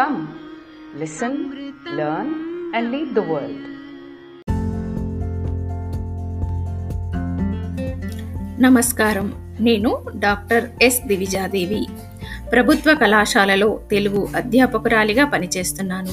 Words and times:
Come, 0.00 0.20
listen, 1.00 1.32
learn, 1.96 2.28
and 2.76 2.94
lead 2.94 3.08
the 3.14 3.22
world. 3.22 3.60
నమస్కారం. 8.62 9.56
నేను 9.60 10.04
doctor 10.16 10.70
yes 10.82 11.06
దివిజాదేవి. 11.06 11.86
ప్రభుత్వ 12.52 12.94
కళాశాలలో 12.94 13.80
తెలుగు 13.90 14.28
అధ్యాపకురాలిగా 14.36 15.24
పనిచేస్తున్నాను. 15.24 16.12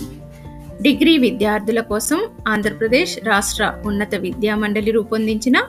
డిగ్రీ 0.82 1.18
విద్యార్థుల 1.18 1.80
కోసం 1.80 2.26
ఆంధ్రప్రదేశ్ 2.48 3.20
రాష్ట్ర 3.24 3.82
ఉన్నత 3.86 4.16
విద్యా 4.16 4.56
మండలి 4.56 4.92
రూపొందించిన 4.92 5.64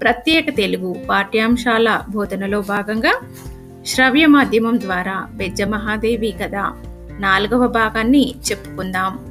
ప్రత్యేక 0.00 0.56
తెలుగు 0.56 0.96
పాఠ్యాంశాల 1.08 2.00
బోధనలో 2.10 2.60
భాగంగా 2.60 3.20
శ్రవ్య 3.86 4.26
మాధ్యమం 4.26 4.80
ద్వారా 4.80 5.28
బెజ్జమహాదేవి 5.34 6.34
కథ 6.42 6.72
నాలుగవ 7.20 7.66
భాగాన్ని 7.66 8.34
చెప్పుకుందాం. 8.50 9.28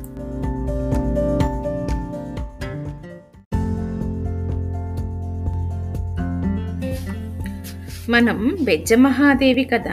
మనం 8.09 8.57
బెజ్జమహాదేవి 8.61 9.63
కథ 9.63 9.87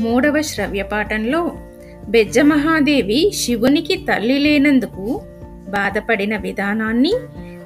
మూడవ 0.00 0.40
శ్రవ్య 0.40 0.82
పాఠంలో 0.82 1.52
బెజ్జమహాదేవి 2.08 3.32
శివునికి 3.34 3.96
తల్లి 3.96 4.38
లేనందుకు 4.38 5.22
బాధపడిన 5.68 6.36
విధానాన్ని 6.36 7.12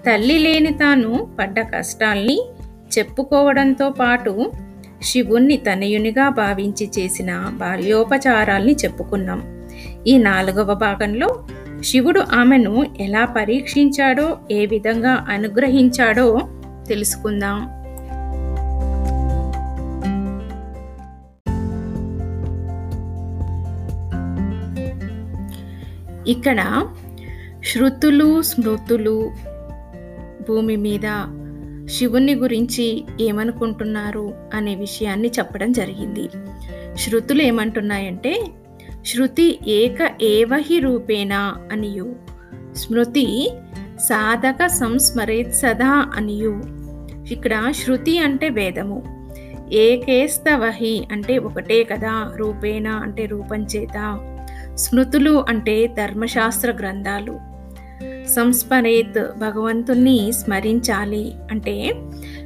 తల్లి 0.06 0.38
లేని 0.38 0.72
తాను 0.72 1.36
పడ్డ 1.40 1.60
కష్టాల్ని 1.60 2.40
చెప్పుకోవడంతో 2.98 3.90
పాటు 3.90 4.52
శివుణ్ణి 5.02 5.56
తనయునిగా 5.56 6.28
భావించి 6.28 6.90
చేసిన 6.98 7.52
బాల్యోపచారాల్ని 7.54 8.72
చెప్పుకున్నాం. 8.72 9.66
ఈ 10.06 10.18
నాలుగవ 10.18 10.74
భాగంలో 10.74 11.44
శివుడు 11.84 12.20
ఆమెను 12.20 12.86
ఎలా 13.00 13.24
పరీక్షించాడో 13.24 14.38
ఏ 14.50 14.66
విధంగా 14.66 15.26
అనుగ్రహించాడో 15.28 16.40
తెలుసుకుందాం. 16.88 17.76
ఇక్కడ 26.28 26.86
శృతులు 27.64 28.42
స్మృతులు 28.42 29.32
భూమి 30.48 30.76
మీద 30.76 31.06
శివుణ్ణి 31.90 32.34
గురించి 32.34 33.04
ఏమనుకుంటున్నారు 33.20 34.34
అనే 34.54 34.74
విషయాన్ని 34.74 35.28
చెప్పడం 35.28 35.72
జరిగింది. 35.72 36.28
శృతులు 36.96 37.42
ఏమంటున్నాయంటే 37.42 38.46
శృతి 39.06 39.58
ఏక 39.68 40.12
ఏవహి 40.22 40.78
రూపేణా 40.78 41.68
అనియు. 41.72 42.16
స్మృతి 42.74 43.50
సాధక 44.00 44.66
సంస్మరేత్ 44.66 45.54
సదా 45.54 46.10
అనియు. 46.14 46.62
ఇక్కడ 47.32 47.70
శృతి 47.70 48.18
అంటే 48.18 48.48
వేదము. 48.48 49.26
ఏకేస్తవహి 49.72 51.08
అంటే 51.12 51.38
ఒకటే 51.38 51.84
కదా 51.84 52.32
రూపేణ 52.36 52.88
అంటే 52.88 53.24
రూపం 53.24 53.62
చేత. 53.62 54.18
స్మృతులు 54.74 55.44
అంటే 55.48 55.86
ధర్మశాస్త్ర 55.86 56.70
గ్రంథాలు. 56.70 57.55
సంస్మరేత్ 58.26 59.38
భగవంతుణ్ణి 59.38 60.32
స్మరించాలి. 60.32 61.34
అంటే 61.50 61.94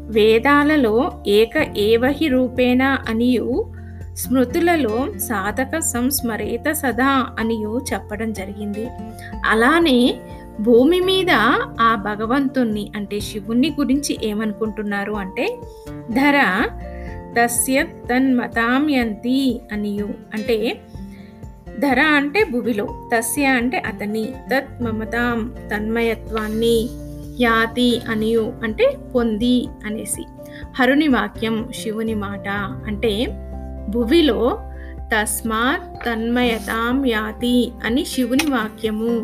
వేదాలలో 0.01 1.13
ఏక 1.27 1.79
ఏవహి 1.79 2.29
రూపేణ 2.29 2.83
అనియు 2.83 3.73
స్మృతులలో 4.15 5.07
సాధక 5.19 5.79
సంస్మరేత 5.79 6.73
సదా 6.73 7.27
అనియు 7.39 7.81
చెప్పడం 7.93 8.33
జరిగింది. 8.33 8.89
అలానే 9.47 10.21
భూమి 10.61 11.01
మీద 11.01 11.31
ఆ 11.81 11.95
భగవంతుణ్ణి 11.95 12.93
అంటే 12.97 13.21
శివుణ్ణి 13.21 13.77
గురించి 13.81 14.19
ఏమనుకుంటున్నారు 14.23 15.13
అంటే 15.13 15.59
ధర 16.11 16.69
తస్య 17.39 17.83
తన్మతామ్యంతి 17.83 19.61
అనియు. 19.73 20.09
అంటే 20.35 20.81
ధర 21.79 22.01
అంటే 22.01 22.45
భువిలో 22.45 23.11
తస్య 23.15 23.45
అంటే 23.45 23.79
అతని 23.79 24.35
తత్ 24.55 24.83
మమతాం 24.83 25.55
తన్మయత్వాన్ని 25.71 26.89
యాతి 27.41 28.01
అనియు 28.11 28.53
అంటే 28.63 28.97
పొంది 29.15 29.69
అనేసి. 29.87 30.25
హరుని 30.79 31.09
వాక్యం 31.09 31.69
శివుని 31.75 32.15
మాట 32.15 32.49
అంటే 32.87 33.27
భువిలో 33.89 34.59
తస్మాత్ 35.01 36.07
తన్మయతాం 36.07 37.07
యాతి 37.07 37.73
అని 37.85 38.05
శివుని 38.05 38.51
వాక్యము. 38.51 39.21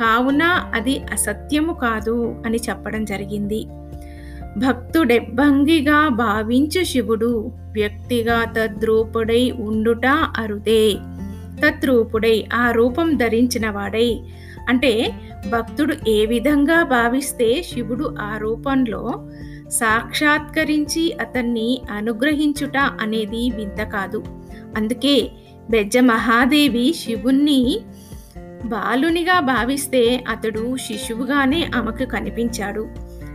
కావున 0.00 0.42
అది 0.74 0.98
అసత్యము 0.98 1.72
కాదు 1.72 2.42
అని 2.46 2.58
చెప్పడం 2.68 3.04
జరిగింది. 3.04 3.66
భక్తుడెబ్బంగిగా 4.58 6.08
భావించు 6.08 6.84
శివుడు 6.84 7.52
వ్యక్తిగా 7.72 8.44
తద్రూపుడై 8.44 9.50
ఉండుట 9.50 10.06
అరుదే. 10.36 10.96
తత్రూపుడై 11.62 12.44
ఆ 12.54 12.70
రూపం 12.70 13.16
ధరించిన 13.16 13.70
వాడై 13.70 14.20
అంటే 14.68 15.12
భక్తుడు 15.50 15.94
ఏ 16.08 16.26
విధంగా 16.26 16.82
భావిస్తే 16.82 17.62
శివుడు 17.62 18.14
ఆ 18.20 18.38
రూపంలో 18.38 19.28
సాక్షాత్కరించి 19.68 21.12
అతన్ని 21.20 21.82
అనుగ్రహించుట 21.90 22.76
అనేది 22.76 23.50
వింత 23.56 23.82
కాదు. 23.82 24.24
అందుకే 24.76 25.30
బెజ్జ 25.70 25.98
మహాదేవి 25.98 26.94
శివుణ్ణి 26.96 27.80
బాలునిగా 28.64 29.40
భావిస్తే 29.40 30.24
అతడు 30.28 30.76
శిశువుగానే 30.76 31.70
ఆమెకు 31.76 32.10
కనిపించాడు. 32.10 32.88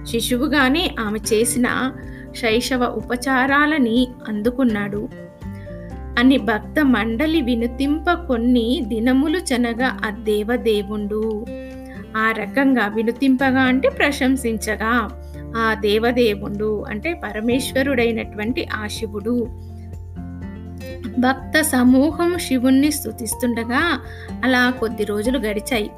శిశువుగానే 0.03 0.96
ఆమె 1.00 1.19
చేసిన 1.34 1.91
శైశవ 2.35 2.85
ఉపచారాలని 2.85 4.08
అందుకున్నాడు. 4.28 5.28
అని 6.18 6.38
భక్త 6.38 6.86
మండలి 6.86 7.42
వినుతింప 7.42 8.12
కొన్ని 8.12 8.81
దినములు 8.88 9.38
చనగా 9.38 9.97
ఆ 10.06 10.09
దేవదేవుండు. 10.09 11.46
ఆ 12.18 12.31
రకంగా 12.31 12.88
వినుతింపగా 12.88 13.62
అంటే 13.62 13.90
ప్రశంసించగా 13.90 15.22
ఆ 15.58 15.74
దేవదేవుండు 15.74 16.86
అంటే 16.90 17.14
పరమేశ్వరుడైనటువంటి 17.14 18.68
ఆ 18.74 18.88
శివుడు. 18.88 19.47
భక్త 21.20 21.62
సమూహం 21.62 22.38
శివుణ్ణి 22.38 22.91
స్థుతిస్తుండగా 22.91 24.00
అలా 24.44 24.70
కొద్ది 24.70 25.03
రోజులు 25.03 25.38
గడిచాయి. 25.38 25.91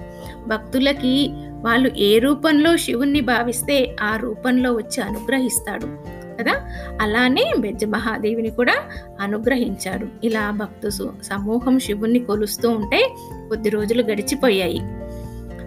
భక్తులకి 0.48 1.30
వాళ్ళు 1.62 1.92
ఏ 1.98 2.20
రూపంలో 2.20 2.78
శివుణ్ణి 2.78 3.22
భావిస్తే 3.22 3.96
ఆ 4.02 4.16
రూపంలో 4.16 4.74
వచ్చి 4.74 5.02
అనుగ్రహిస్తాడు. 5.04 6.21
కదా? 6.42 6.62
అలానే 7.02 7.54
బెజ్జ 7.60 7.86
మహాదేవిని 7.86 8.50
కూడా 8.50 8.76
అనుగ్రహించాడు. 9.22 10.08
ఇలా 10.24 10.52
భక్తు 10.52 10.90
సమూహం 11.24 11.80
శివుణ్ణి 11.80 12.20
కొలుస్తూ 12.20 12.70
ఉంటే 12.70 13.10
కొద్ది 13.48 13.70
రోజులు 13.70 14.04
గడిచిపోయాయి. 14.04 14.80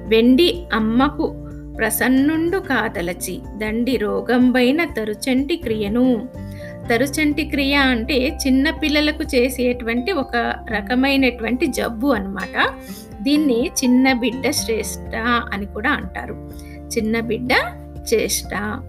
వెండి 0.06 0.66
అమ్మకు 0.72 1.40
ప్రసన్నుండు 1.78 2.58
కాదలచి 2.58 3.40
దండి 3.56 3.96
రోగంబైన 3.96 4.84
తరుచంటి 4.84 5.56
క్రియను. 5.56 6.28
తరుచంటి 6.90 7.44
క్రియ 7.44 7.74
అంటే 7.74 8.38
చిన్న 8.46 8.70
పిల్లలకు 8.70 9.22
చేసేటువంటి 9.22 10.12
ఒక 10.12 10.36
రకమైనటువంటి 10.70 11.66
జబ్బు 11.66 12.08
అనమాట 12.08 12.72
దీన్ని 13.22 13.70
చిన్న 13.84 14.12
బిడ్డ 14.12 14.50
శ్రేష్ట 14.50 15.16
అని 15.52 15.66
కూడా 15.66 15.90
అంటారు. 15.90 16.50
చిన్న 16.98 17.20
బిడ్డ 17.20 17.48
చేష్ట 18.14 18.80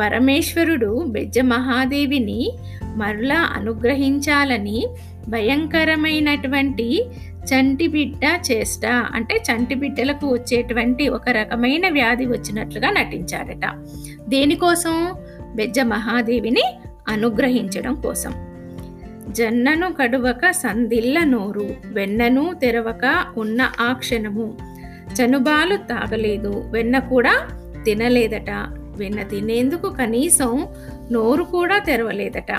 పరమేశ్వరుడు 0.00 1.04
బెజ్జ 1.08 1.38
మహాదేవిని 1.38 2.52
మరలా 2.96 3.40
అనుగ్రహించాలని 3.40 4.86
భయంకరమైనటువంటి 5.28 7.04
చంటి 7.44 7.86
బిడ్డ 7.86 8.40
చేష్ట. 8.52 8.86
అంటే 8.86 9.36
చంటి 9.36 9.74
బిడ్డలకు 9.74 10.26
వచ్చేటువంటి 10.32 11.08
ఒక 11.08 11.28
రకమైన 11.28 11.88
వ్యాధి 11.88 12.26
వచ్చినట్లుగా 12.26 12.90
నటించాడట. 12.90 13.86
దేనికోసం? 14.28 15.12
బెజ్జ 15.54 15.80
మహాదేవిని 15.80 16.62
అనుగ్రహించడం 17.08 17.94
కోసం. 17.94 18.34
జన్నను 19.28 19.92
కడువక 19.92 20.50
సందిల్ల 20.50 21.20
నోరు 21.24 21.70
వెన్నను 21.86 22.54
తెరవక 22.54 23.24
ఉన్న 23.36 23.72
ఆ 23.80 23.92
క్షణము 23.92 24.56
చనుబాలు 25.14 25.76
తాగలేదు 25.76 26.64
వెన్న 26.70 26.98
కూడా 26.98 27.32
తినలేదట. 27.84 28.50
వెన్న 28.96 29.22
తినేందుకు 29.22 29.88
కనీసం 29.90 30.66
నోరు 31.12 31.42
కూడా 31.42 31.78
తెరవలేదట. 31.78 32.52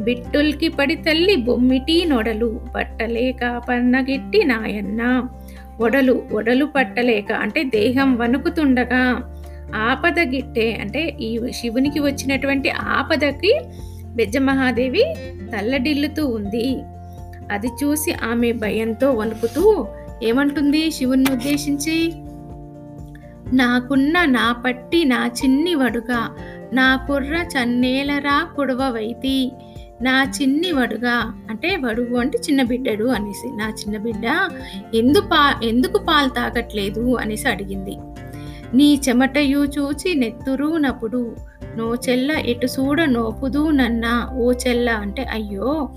బిట్టుల్కి 0.00 0.68
పడి 0.68 0.94
తల్లి 0.94 1.36
బొమ్మిటి 1.36 2.04
నొడలు 2.04 2.60
పట్టలేక 2.76 3.62
పన్నగిట్టి 3.68 4.44
నాయన్న. 4.44 5.28
ఒడలు 5.80 6.22
ఒడలు 6.32 6.64
పట్టలేక 6.64 7.32
అంటే 7.32 7.62
దేహం 7.62 8.16
వణుకుతుండగా 8.16 9.32
ఆపద 9.74 10.18
గిట్టే 10.20 10.78
అంటే 10.80 11.16
ఈ 11.20 11.40
శివునికి 11.50 12.00
వచ్చినటువంటి 12.00 12.70
ఆపదకి 12.70 13.60
బెజ్జమహాదేవి 14.14 15.04
తల్లడిల్లుతూ 15.56 16.26
ఉంది. 16.26 16.78
అది 17.52 17.66
చూసి 17.66 18.12
ఆమె 18.12 18.52
భయంతో 18.52 19.10
వణుకుతూ 19.10 19.86
ఏమంటుంది 20.22 20.90
శివుణ్ణి 20.90 21.32
ఉద్దేశించి? 21.32 22.12
నాకున్న 23.52 24.24
నా 24.24 24.52
పట్టి 24.52 25.04
నా 25.04 25.26
చిన్ని 25.26 25.74
వడుగా 25.74 26.20
నా 26.72 26.96
కుర్ర 26.96 27.36
చన్నేలరా 27.52 28.42
కుడవవైతి 28.56 29.52
నా 30.02 30.22
చిన్ని 30.22 30.72
వడుగా 30.72 31.34
అంటే 31.50 31.76
వడుగు 31.76 32.18
అంటే 32.18 32.38
చిన్న 32.38 32.62
బిడ్డడు 32.62 33.04
అనేసి. 33.04 33.48
నా 33.56 33.68
చిన్న 33.70 33.96
బిడ్డ 33.96 34.26
ఎందు 34.94 35.20
పా 35.20 35.60
ఎందుకు 35.62 35.98
పాలు 35.98 36.28
తాగట్లేదు 36.28 37.16
అనేసి 37.16 37.48
అడిగింది. 37.48 37.96
నీ 38.74 39.00
చెమటయు 39.08 39.60
చూచి 39.64 40.14
నెత్తురు 40.14 40.76
నప్పుడు 40.76 41.36
నో 41.76 41.94
చెల్ల 41.94 42.30
ఎటు 42.30 42.66
చూడ 42.66 43.00
నోపుదు 43.04 43.70
నన్న 43.70 44.28
ఓ 44.32 44.52
చెల్ల 44.52 44.90
అంటే 44.90 45.22
అయ్యో 45.22 45.90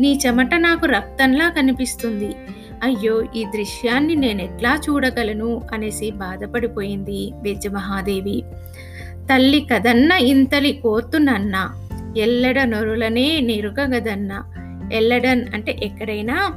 నీ 0.00 0.20
చెమట 0.26 0.54
నాకు 0.54 0.86
రక్తంలా 0.86 1.48
కనిపిస్తుంది. 1.48 2.36
అయ్యో 2.82 3.22
ఈ 3.36 3.44
దృశ్యాన్ని 3.44 4.14
నేను 4.14 4.42
ఎట్లా 4.42 4.80
చూడగలను? 4.88 5.62
అనేసి 5.72 6.10
బాధపడిపోయింది 6.10 7.32
బెజ్జమహాదేవి 7.42 8.44
తల్లి 9.14 9.66
కదన్న 9.72 10.12
ఇంతలి 10.12 10.72
కోర్తునన్న 10.72 11.70
ఎల్లడ 12.16 12.64
నొరులనే 12.64 13.40
నిరుగగదన్న. 13.40 14.44
ఎల్లడన్ 14.92 15.46
అంటే 15.54 15.80
ఎక్కడైనా? 15.82 16.52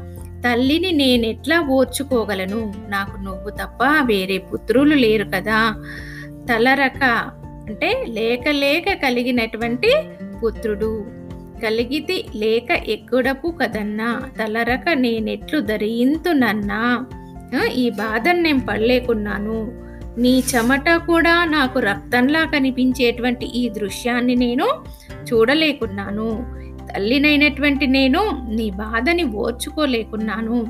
తల్లిని 0.46 0.92
నేనెట్లా 0.92 1.60
ఓర్చుకోగలను? 1.60 2.74
నాకు 2.90 3.22
నువ్వు 3.22 3.50
తప్ప 3.50 3.84
వేరే 4.06 4.38
పుత్రులు 4.38 4.96
లేరు 4.96 5.25
కదా. 5.25 5.86
తలరక 6.52 7.04
అంటే 7.68 8.06
లేక 8.10 8.50
లేక 8.50 8.94
కలిగినటువంటి 8.94 9.94
పుత్రుడు. 10.44 11.06
కలిగితి 11.61 12.25
లేక 12.35 12.71
ఎక్కుడపు 12.88 13.53
కదన్నా 13.61 14.21
తలరక 14.39 14.89
నేనెట్లు 14.89 15.59
ధరింతునన్నా 15.59 17.05
ఈ 17.73 17.89
బాధను 17.89 18.41
నేను 18.41 18.59
పడలేకున్నాను. 18.59 19.83
నీ 20.17 20.44
చెమట 20.55 20.89
కూడా 20.89 21.45
నాకు 21.45 21.79
రక్తంలా 21.79 22.45
కనిపించేటువంటి 22.45 23.45
ఈ 23.45 23.69
దృశ్యాన్ని 23.69 24.35
నేను 24.35 24.67
చూడలేకున్నాను. 25.33 26.45
తల్లినైనటువంటి 26.95 27.88
నేను 27.88 28.47
నీ 28.50 28.69
బాధని 28.69 29.23
ఓర్చుకోలేకున్నాను. 29.23 30.67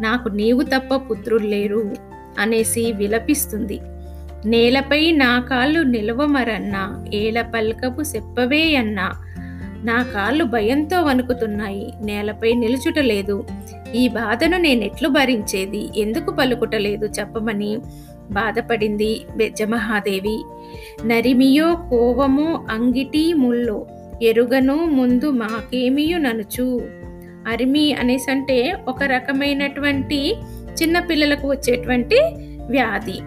నాకు 0.00 0.28
నీవు 0.28 0.62
తప్ప 0.62 0.94
పుత్రులు 0.94 1.46
లేరు 1.46 1.94
అనేసి 2.38 2.92
విలపిస్తుంది. 2.92 3.80
నేలపై 4.46 5.10
నా 5.10 5.40
కాళ్ళు 5.40 5.80
నిలవమరన్నా 5.80 7.04
ఏల 7.14 7.42
పల్కపు 7.42 8.02
చెప్పవే 8.02 8.76
అన్నా 8.76 9.12
నా 9.82 10.02
కాళ్ళు 10.02 10.44
భయంతో 10.44 11.02
వణుకుతున్నాయి. 11.02 11.92
నేలపై 12.02 12.52
నిలుచుటలేదు 12.52 13.44
ఈ 13.94 14.08
బాధను 14.08 14.56
నేనెట్లు 14.56 15.08
భరించేది? 15.08 16.00
ఎందుకు 16.00 16.30
పలుకుటలేదు 16.30 17.06
చెప్పమని 17.06 17.78
బాధపడింది 18.30 19.20
బెజ్జమహాదేవి 19.36 20.44
నరిమియో 21.06 21.74
కోవమో 21.90 22.66
అంగిటి 22.70 23.34
ముల్లో 23.34 23.86
ఎరుగను 24.22 24.74
ముందు 24.74 25.30
మాకేమియు 25.30 26.18
ననుచు? 26.18 26.82
అరిమి 27.48 27.92
అనేసి 27.92 28.30
అంటే 28.30 28.76
ఒక 28.88 29.02
రకమైనటువంటి 29.02 30.34
చిన్న 30.82 31.00
పిల్లలకు 31.00 31.50
వచ్చేటువంటి 31.50 32.18
వ్యాధి. 32.68 33.18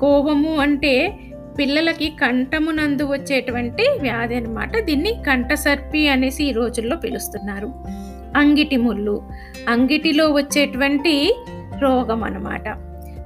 కోవము 0.00 0.56
అంటే 0.56 1.14
పిల్లలకి 1.58 2.10
కంఠమునందు 2.10 3.02
వచ్చేటువంటి 3.02 3.98
వ్యాధి 4.00 4.34
అనమాట 4.34 4.78
దీన్ని 4.78 5.12
కంఠసర్పి 5.26 6.08
అనేసి 6.08 6.44
ఈ 6.44 6.52
రోజుల్లో 6.52 6.96
పిలుస్తున్నారు. 6.96 7.72
అంగిటి 8.36 8.76
ముళ్ళు. 8.76 9.22
అంగిటిలో 9.68 10.32
వచ్చేటువంటి 10.32 11.36
రోగం 11.78 12.24
అన్నమాట. 12.24 12.68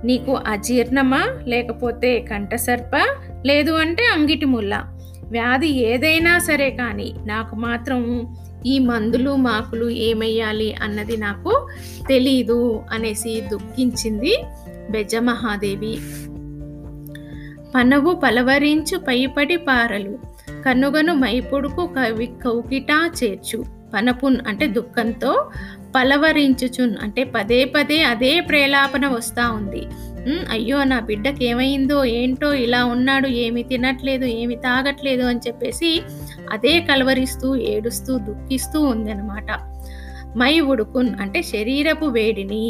నీకు 0.05 0.39
అజీర్ణమా? 0.47 1.39
లేకపోతే 1.47 2.21
కంఠసర్ప? 2.21 3.07
లేదు 3.47 3.73
అంటే 3.73 4.03
అంగిటి 4.03 4.47
ముళ్ళ? 4.47 4.83
వ్యాధి 5.31 5.69
ఏదైనా 5.69 6.39
సరే 6.39 6.71
కానీ 6.71 7.15
నాకు 7.27 7.57
మాత్రం 7.57 8.35
ఈ 8.67 8.79
మందులు 8.79 9.37
మాకులు 9.37 9.91
ఏమయ్యాలి 9.91 10.75
అన్నది 10.83 11.17
నాకు 11.17 11.69
తెలీదు 12.09 12.83
అనేసి 12.91 13.41
దుఃఖించింది 13.41 14.45
బెజమహాదేవి. 14.91 15.99
పనవు 17.77 18.21
పలవరించు 18.25 18.99
పైపడి 18.99 19.57
పారలు. 19.57 20.19
కనుగను 20.65 21.15
మైపుడుకు 21.15 21.87
కవి 21.87 22.27
కౌకిటా 22.45 23.11
చేర్చు. 23.25 23.65
పనపున్ 23.95 24.37
అంటే 24.49 24.67
దుఃఖంతో 24.67 25.51
పలవరించుచున్ 25.97 26.95
అంటే 27.03 27.25
పదే 27.25 27.65
పదే 27.65 28.03
అదే 28.03 28.41
ప్రేలాపన 28.41 29.07
వస్తూ 29.07 29.53
ఉంది. 29.53 29.87
అయ్యో 30.51 30.85
నా 30.85 31.01
బిడ్డకి 31.01 31.45
ఏమైందో 31.45 32.05
ఏంటో 32.05 32.55
ఇలా 32.55 32.85
ఉన్నాడు 32.85 33.29
ఏమి 33.29 33.63
తినట్లేదు 33.63 34.25
ఏమి 34.25 34.57
తాగట్లేదు 34.57 35.25
అని 35.25 35.39
చెప్పేసి 35.39 36.03
అదే 36.51 36.81
కలవరిస్తూ 36.81 37.57
ఏడుస్తూ 37.57 38.19
దుఃఖిస్తూ 38.19 38.81
ఉందన్నమాట. 38.81 39.51
మై 40.37 40.61
ఉడుకున్ 40.61 41.15
అంటే 41.21 41.43
శరీరపు 41.43 42.07
వేడిని. 42.07 42.65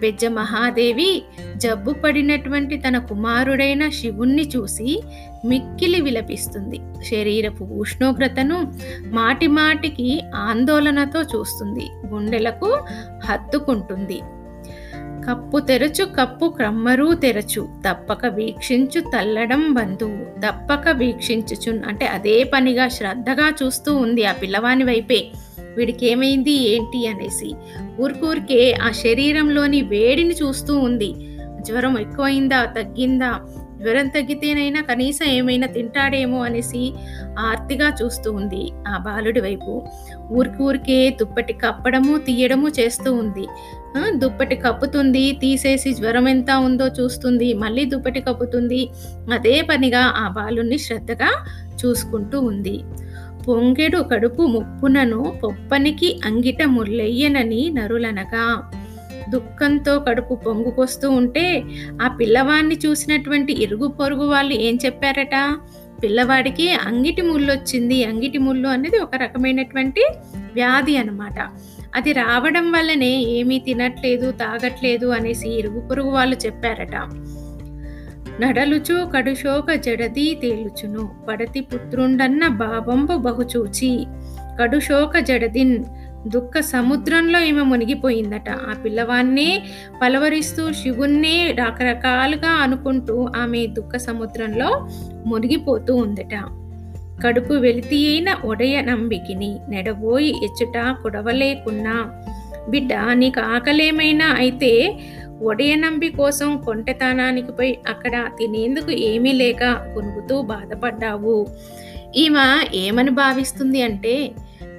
బెజ్జ 0.00 0.26
మహాదేవి 0.26 1.22
జబ్బు 1.56 1.92
పడినటువంటి 1.92 2.76
తన 2.76 2.98
కుమారుడైన 2.98 3.88
శివుణ్ణి 3.88 4.44
చూసి 4.56 5.02
మిక్కిలి 5.44 6.00
విలపిస్తుంది. 6.00 6.80
శరీరపు 7.04 7.64
ఉష్ణోగ్రతను 7.64 8.58
మాటి 9.06 9.46
మాటికి 9.46 10.22
ఆందోళనతో 10.34 11.20
చూస్తుంది. 11.22 11.86
గుండెలకు 12.06 12.70
హత్తుకుంటుంది. 13.24 14.20
Cup 15.28 15.58
తెరచు 15.58 16.04
cup 16.04 16.48
క్రమ్మరు 16.48 17.14
తెరచు. 17.14 17.68
తప్పక 17.88 18.26
వీక్షించు 18.26 19.00
తల్లడం 19.00 19.72
బంధువు. 19.72 20.40
తప్పక 20.40 20.88
వీక్షించుచున్. 20.88 21.80
అంటే 21.86 22.06
అదే 22.06 22.44
పనిగా 22.44 22.88
శ్రద్ధగా 22.88 23.52
చూస్తూ 23.62 23.96
ఉంది 23.96 24.24
ఆ 24.24 24.32
పిల్లవాని 24.32 24.84
వైపే. 24.84 25.26
వీడికి 25.76 26.06
ఏమైంది 26.06 26.50
ఏంటి 26.50 27.06
అనేసి. 27.06 27.54
ఊరికూరికే 28.00 28.72
ఆ 28.82 28.90
శరీరంలోని 28.90 29.82
వేడిని 29.82 30.34
చూస్తూ 30.34 30.78
ఉంది. 30.78 31.14
జ్వరం 31.60 31.98
ఎక్కువైందా 31.98 32.64
తగ్గిందా? 32.64 33.40
జ్వరం 33.82 34.08
తగ్గితేనైనా 34.08 34.82
కనీసం 34.82 35.26
ఏమైనా 35.26 35.66
తింటాడేమో 35.66 36.44
అనేసి 36.44 36.92
ఆర్తిగా 37.38 37.92
చూస్తూ 38.02 38.32
ఉంది 38.32 38.70
ఆ 38.88 38.98
బాలుడి 38.98 39.40
వైపు. 39.40 39.82
ఊరికి 40.32 40.62
ఊరికే 40.62 41.10
దుప్పటి 41.10 41.52
కప్పడము 41.52 42.18
తీయడము 42.18 42.68
చేస్తూ 42.68 43.12
ఉంది. 43.12 43.46
దుప్పటి 43.96 44.56
కప్పుతుంది 44.56 45.32
తీసేసి 45.32 45.92
జ్వరం 45.92 46.28
ఎంత 46.28 46.50
ఉందో 46.50 46.86
చూస్తుంది 46.86 47.54
మళ్ళీ 47.54 47.84
దుప్పటి 47.84 48.20
కప్పుతుంది. 48.20 48.90
అదే 49.32 49.62
పనిగా 49.62 50.00
ఆ 50.00 50.28
బాలుని 50.28 50.78
శ్రద్ధగా 50.78 51.30
చూసుకుంటూ 51.84 52.40
ఉంది. 52.40 52.84
పొంగెడు 53.48 53.98
కడుపు 54.12 54.42
ముప్పునను 54.42 55.36
పొప్పనికి 55.44 56.20
అంగిట 56.24 56.62
ముల్లెయ్యనని 56.62 57.70
నరులనగా. 57.70 58.70
దుఃఖంతో 59.30 59.98
కడుపు 59.98 60.34
పొంగుకొస్తూ 60.34 61.10
ఉంటే 61.10 61.64
ఆ 62.02 62.08
పిల్లవాడిని 62.08 62.74
చూసినటువంటి 62.86 63.52
ఇరుగు 63.52 63.86
పొరుగు 63.86 64.24
వాళ్ళు 64.24 64.54
ఏం 64.54 64.78
చెప్పారట? 64.86 65.36
పిల్లవాడికి 66.02 66.70
అంగిటి 66.72 67.22
ముళ్ళు 67.22 67.52
వచ్చింది 67.52 68.04
అంగిటి 68.04 68.38
ముళ్ళు 68.38 68.68
అనేది 68.68 68.98
ఒక 68.98 69.14
రకమైనటువంటి 69.16 70.00
వ్యాధి 70.54 70.96
అనమాట 70.96 71.38
అది 71.96 72.12
రావడం 72.12 72.72
వల్లనే 72.72 73.22
ఏమీ 73.22 73.58
తినట్లేదు 73.58 74.30
తాగట్లేదు 74.30 75.06
అనేసి 75.06 75.48
ఇరుగు 75.48 75.80
పొరుగు 75.80 76.10
వాళ్ళు 76.10 76.36
చెప్పారట. 76.46 76.96
నడలుచు 78.40 79.10
కడుశోక 79.14 79.72
జడది 79.72 80.38
తేలుచును 80.42 81.10
పడతి 81.28 81.60
పుత్రుండన్న 81.60 82.48
బాబంబు 82.48 83.16
బహుచూచి. 83.16 84.06
కడుశోక 84.62 85.18
జడదిన్ 85.18 85.84
దుఃఖ 86.28 86.60
సముద్రంలో 86.60 87.40
ఈమె 87.40 87.62
మునిగిపోయిందట. 87.62 88.50
ఆ 88.50 88.82
పిల్లవాన్నే 88.84 89.62
పలవరిస్తూ 90.02 90.72
శివుణ్ణే 90.72 91.52
రకరకాలుగా 91.52 92.48
అనుకుంటూ 92.48 93.28
ఆమె 93.36 93.66
దుఃఖ 93.66 93.96
సముద్రంలో 93.96 94.88
మునిగిపోతూ 95.26 95.96
ఉందట. 95.96 96.67
కడుపు 97.22 97.52
వెలితి 97.52 98.08
అయిన 98.08 98.36
ఒడయ 98.44 98.80
నంబికిని 98.80 99.58
నెడబోయి 99.68 100.28
ఎచ్చుట 100.28 100.96
కుడవలేకున్నా 101.02 102.12
బిడ్డ 102.68 102.94
నీకు 103.12 103.40
ఆకలేమైనా 103.40 104.26
అయితే 104.26 105.00
ఒడయ 105.42 105.74
నంబి 105.74 106.08
కోసం 106.08 106.56
కొంటెతానానికి 106.56 107.52
పోయి 107.52 107.78
అక్కడ 107.88 108.26
తినేందుకు 108.38 108.90
ఏమీ 108.90 109.32
లేక 109.32 109.58
కొనుగుతూ 109.94 110.42
బాధపడ్డావు. 110.42 111.46
ఈమె 112.16 112.70
ఏమని 112.74 113.10
భావిస్తుంది 113.10 113.82
అంటే 113.82 114.30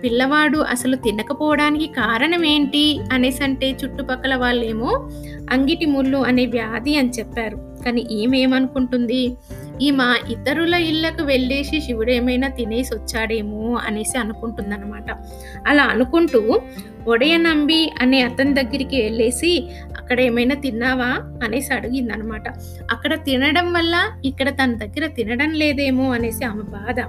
పిల్లవాడు 0.04 0.58
అసలు 0.58 0.96
తినకపోవడానికి 0.96 1.88
కారణం 1.88 2.46
ఏంటి 2.46 3.00
అనేసి 3.12 3.44
అంటే 3.44 3.78
చుట్టుపక్కల 3.84 4.36
వాళ్ళేమో 4.36 5.10
అంగిటి 5.52 5.86
ముళ్ళు 5.86 6.18
అనే 6.18 6.46
వ్యాధి 6.46 6.96
అని 6.96 7.10
చెప్పారు. 7.10 7.58
కానీ 7.86 8.02
ఈమె 8.12 8.38
ఏమనుకుంటుంది? 8.38 9.32
ఈమె 9.82 10.32
ఇతరుల 10.32 10.74
ఇళ్ళకు 10.74 11.24
వెళ్ళేసి 11.24 11.82
శివుడు 11.82 12.12
ఏమైనా 12.12 12.48
తినేసి 12.48 12.96
వచ్చాడేమో 12.96 13.76
అనేసి 13.76 14.18
అనుకుంటుందన్నమాట. 14.18 15.06
అలా 15.68 15.84
అనుకుంటూ 15.84 16.62
ఒడయ 17.08 17.38
నంబి 17.38 17.92
అనే 18.02 18.22
అతని 18.22 18.54
దగ్గరికి 18.54 19.02
వెళ్ళేసి 19.02 19.70
అక్కడ 19.98 20.20
ఏమైనా 20.20 20.56
తిన్నావా? 20.56 21.40
అనేసి 21.44 21.74
అడిగిందనమాట 21.74 22.50
అక్కడ 22.92 23.24
తినడం 23.24 23.74
వల్ల 23.74 23.96
ఇక్కడ 24.26 24.50
తన 24.50 24.74
దగ్గర 24.74 25.08
తినడం 25.08 25.54
లేదేమో 25.54 26.12
అనేసి 26.12 26.46
ఆమె 26.46 26.62
బాధ. 26.62 27.00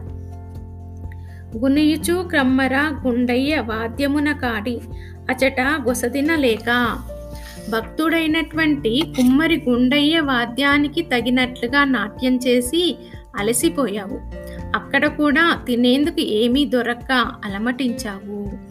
గునియుచు 1.56 2.28
క్రమ్మర 2.28 2.74
గుండయ్య 3.06 3.58
వాద్యమున 3.58 4.32
కాడి 4.32 4.80
అచట 5.30 5.60
గొసదిన 5.60 6.34
లేక 6.34 6.98
భక్తుడైనటువంటి 7.68 9.02
కుమ్మరి 9.16 9.64
గుండయ్య 9.68 10.20
వాద్యానికి 10.20 11.02
తగినట్లుగా 11.02 11.84
నాట్యం 11.84 12.36
చేసి 12.36 12.96
అలసిపోయావు. 13.36 14.20
అక్కడ 14.76 15.06
కూడా 15.06 15.62
తినేందుకు 15.66 16.20
ఏమీ 16.20 16.64
దొరక్క 16.64 17.12
అలమటించావు. 17.44 18.70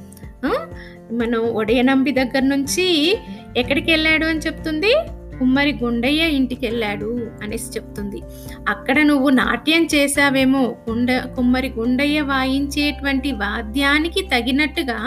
మనం 1.14 1.40
ఒడయనంబి 1.40 2.12
దగ్గర 2.12 2.40
నుంచి 2.40 3.18
ఎక్కడికి 3.58 3.92
వెళ్ళాడు 3.92 4.26
అని 4.26 4.40
చెప్తుంది? 4.40 4.94
కుమ్మరి 5.40 5.74
గుండయ్య 5.84 6.24
ఇంటికి 6.30 6.66
వెళ్ళాడు 6.66 7.10
అనేసి 7.44 7.70
చెప్తుంది. 7.78 8.22
అక్కడ 8.68 9.00
నువ్వు 9.02 9.30
నాట్యం 9.30 9.88
చేశావేమో 9.96 10.76
గుండ 10.90 11.12
కుమ్మరి 11.38 11.70
గుండయ్య 11.78 12.22
వాయించేటువంటి 12.22 13.32
వాద్యానికి 13.32 14.22
తగినట్టుగా 14.22 15.00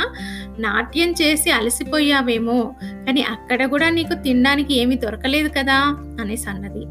నాట్యం 0.58 1.12
చేసి 1.22 1.50
అలసిపోయావేమో 1.50 2.58
కానీ 3.06 3.22
అక్కడ 3.22 3.62
కూడా 3.66 3.90
నీకు 3.90 4.14
తినడానికి 4.14 4.74
ఏమీ 4.74 4.96
దొరకలేదు 4.96 5.48
కదా 5.48 5.78
అనేసి 6.20 6.50
అన్నది. 6.50 6.84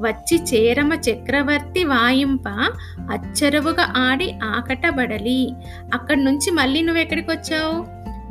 వచ్చి 0.00 0.36
చేరమ 0.50 0.92
చక్రవర్తి 1.06 1.84
వాయింప 1.84 2.48
అచ్చరువుగా 3.12 3.84
ఆడి 3.96 4.28
ఆకటబడలి 4.44 5.42
అక్కడి 5.94 6.20
నుంచి 6.24 6.50
మళ్ళీ 6.50 6.80
నువ్వు 6.82 7.02
ఎక్కడికి 7.02 7.30
వచ్చావు 7.30 7.76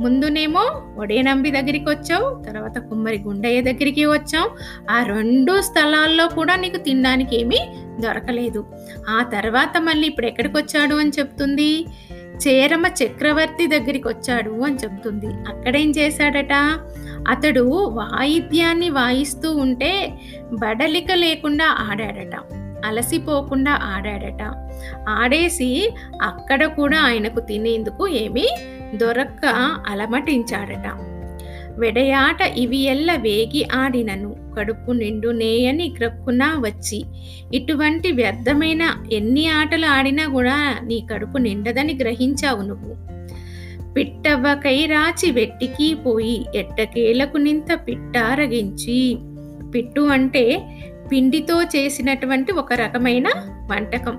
ముందునేమో 0.00 0.82
ఒడేనంబి 0.98 1.50
దగ్గరికి 1.50 1.84
వచ్చావు 1.88 2.42
తర్వాత 2.42 2.78
కుమ్మరి 2.78 3.22
గుండయ్య 3.22 3.60
దగ్గరికి 3.60 4.06
వచ్చావు. 4.06 4.50
ఆ 4.90 5.02
రెండు 5.02 5.60
స్థలాల్లో 5.60 6.28
కూడా 6.28 6.56
నీకు 6.56 6.76
తినడానికి 6.76 7.40
ఏమీ 7.40 7.58
దొరకలేదు. 8.00 8.66
ఆ 9.08 9.22
తర్వాత 9.22 9.80
మళ్ళీ 9.80 10.06
ఇప్పుడు 10.06 10.26
ఎక్కడికి 10.26 10.58
వచ్చాడు 10.58 10.94
అని 10.94 11.10
చెప్తుంది? 11.18 11.86
చేరమ 12.48 12.86
చక్రవర్తి 13.04 13.66
దగ్గరికి 13.66 14.08
వచ్చాడు 14.08 14.50
అని 14.50 14.76
చెప్తుంది. 14.76 15.26
అక్కడేం 15.26 15.90
చేశాడట? 15.90 16.52
అతడు 17.28 17.84
వాయిద్యాన్ని 17.84 18.90
వాయిస్తూ 18.90 19.56
ఉంటే 19.56 20.12
బడలిక 20.52 21.12
లేకుండా 21.12 21.76
ఆడాడట. 21.90 22.40
అలసిపోకుండా 22.84 23.78
ఆడాడట. 23.82 24.70
ఆడేసి 25.08 25.94
అక్కడ 26.22 26.64
కూడా 26.64 27.00
ఆయనకు 27.00 27.40
తినేందుకు 27.40 28.08
ఏమీ 28.08 28.48
దొరక్క 28.94 29.46
అలమటించాడట. 29.86 31.14
వెడయాట 31.78 32.42
ఇవి 32.56 32.76
ఎల్ల 32.76 33.14
వేగి 33.14 33.68
ఆడినను. 33.74 34.36
కడుపు 34.58 34.92
నిండు 34.92 35.28
నేయని 35.28 35.88
క్రక్కున 35.88 36.44
వచ్చి 36.44 37.04
ఇటువంటి 37.54 38.12
వ్యర్థమైన 38.12 38.96
ఎన్ని 39.12 39.48
ఆటలు 39.48 39.86
ఆడినా 39.86 40.26
కూడా 40.26 40.78
నీ 40.84 41.06
కడుపు 41.12 41.38
నిండదని 41.38 41.98
గ్రహించావు 42.02 42.62
నువ్వు. 42.62 42.94
పిట్టవ్వకై 43.94 44.86
రాచి 44.86 45.30
వెట్టికి 45.30 45.94
పోయి 45.94 46.46
ఎట్టకేలకు 46.54 47.36
నింత 47.36 47.80
పిట్టారగించి 47.88 49.16
పిట్టు 49.74 50.00
అంటే 50.00 50.62
పిండితో 51.12 51.62
చేసినటువంటి 51.62 52.52
ఒక 52.52 52.72
రకమైన 52.72 53.28
వంటకం. 53.70 54.18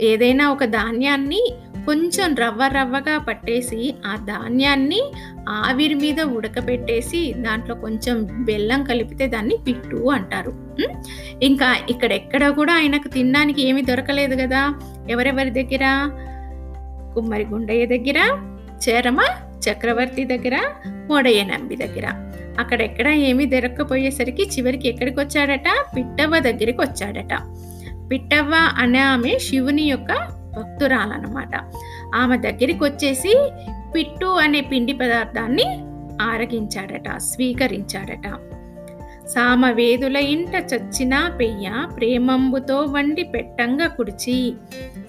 ఏదైనా 0.00 0.48
ఒక 0.48 0.64
ధాన్యాన్ని 0.64 1.52
కొంచెం 1.86 2.34
రవ్వ 2.34 2.66
రవ్వగా 2.66 3.18
పట్టేసి 3.18 3.94
ఆ 4.06 4.16
ధాన్యాన్ని 4.16 5.02
ఆవిరి 5.48 5.94
మీద 5.94 6.20
ఉడకబెట్టేసి 6.20 7.34
దాంట్లో 7.36 7.74
కొంచెం 7.74 8.44
బెల్లం 8.44 8.84
కలిపితే 8.84 9.26
దాన్ని 9.26 9.58
పిట్టు 9.66 9.96
అంటారు. 9.96 10.52
ఇంకా 11.42 11.76
ఇక్కడెక్కడ 11.90 12.48
కూడా 12.48 12.74
ఆయనకు 12.74 13.08
తినడానికి 13.08 13.68
ఏమీ 13.68 13.82
దొరకలేదు 13.82 14.34
కదా. 14.34 14.74
ఎవరెవరి 15.10 15.50
దగ్గర? 15.50 16.10
కుమ్మరి 17.14 17.44
గుండయ్య 17.44 17.86
దగ్గర 17.86 18.18
చేరమ 18.88 19.20
చక్రవర్తి 19.70 20.24
దగ్గర 20.24 20.60
మోడయ్య 21.08 21.44
నంబి 21.44 21.76
దగ్గర. 21.76 22.06
అక్కడెక్కడ 22.58 23.08
ఏమీ 23.08 23.46
దొరక్కపోయేసరికి 23.46 24.42
చివరికి 24.42 24.88
ఎక్కడికి 24.88 25.20
వచ్చాడట? 25.20 25.64
పిట్టవ్వ 25.96 26.38
దగ్గరికి 26.38 26.80
వచ్చాడట. 26.80 27.38
పిట్టవ్వ 28.10 28.52
అనే 28.54 28.98
ఆమె 28.98 29.38
శివుని 29.38 29.82
యొక్క 29.82 30.41
భక్తురాలన్నమాట. 30.56 31.50
ఆమె 32.14 32.36
దగ్గరికి 32.36 32.84
వచ్చేసి 32.84 33.50
పిట్టు 33.94 34.26
అనే 34.26 34.60
పిండి 34.60 34.92
పదార్థాన్ని 34.92 35.64
ఆరగించాడట 36.22 37.16
స్వీకరించాడట. 37.16 38.34
సామవేదుల 39.28 40.16
ఇంట 40.16 40.54
చచ్చిన 40.74 41.32
పెయ్య 41.40 41.86
ప్రేమంబుతో 41.96 42.80
వండి 42.80 43.22
పెట్టంగా 43.22 43.86
కుడిచి 43.86 44.54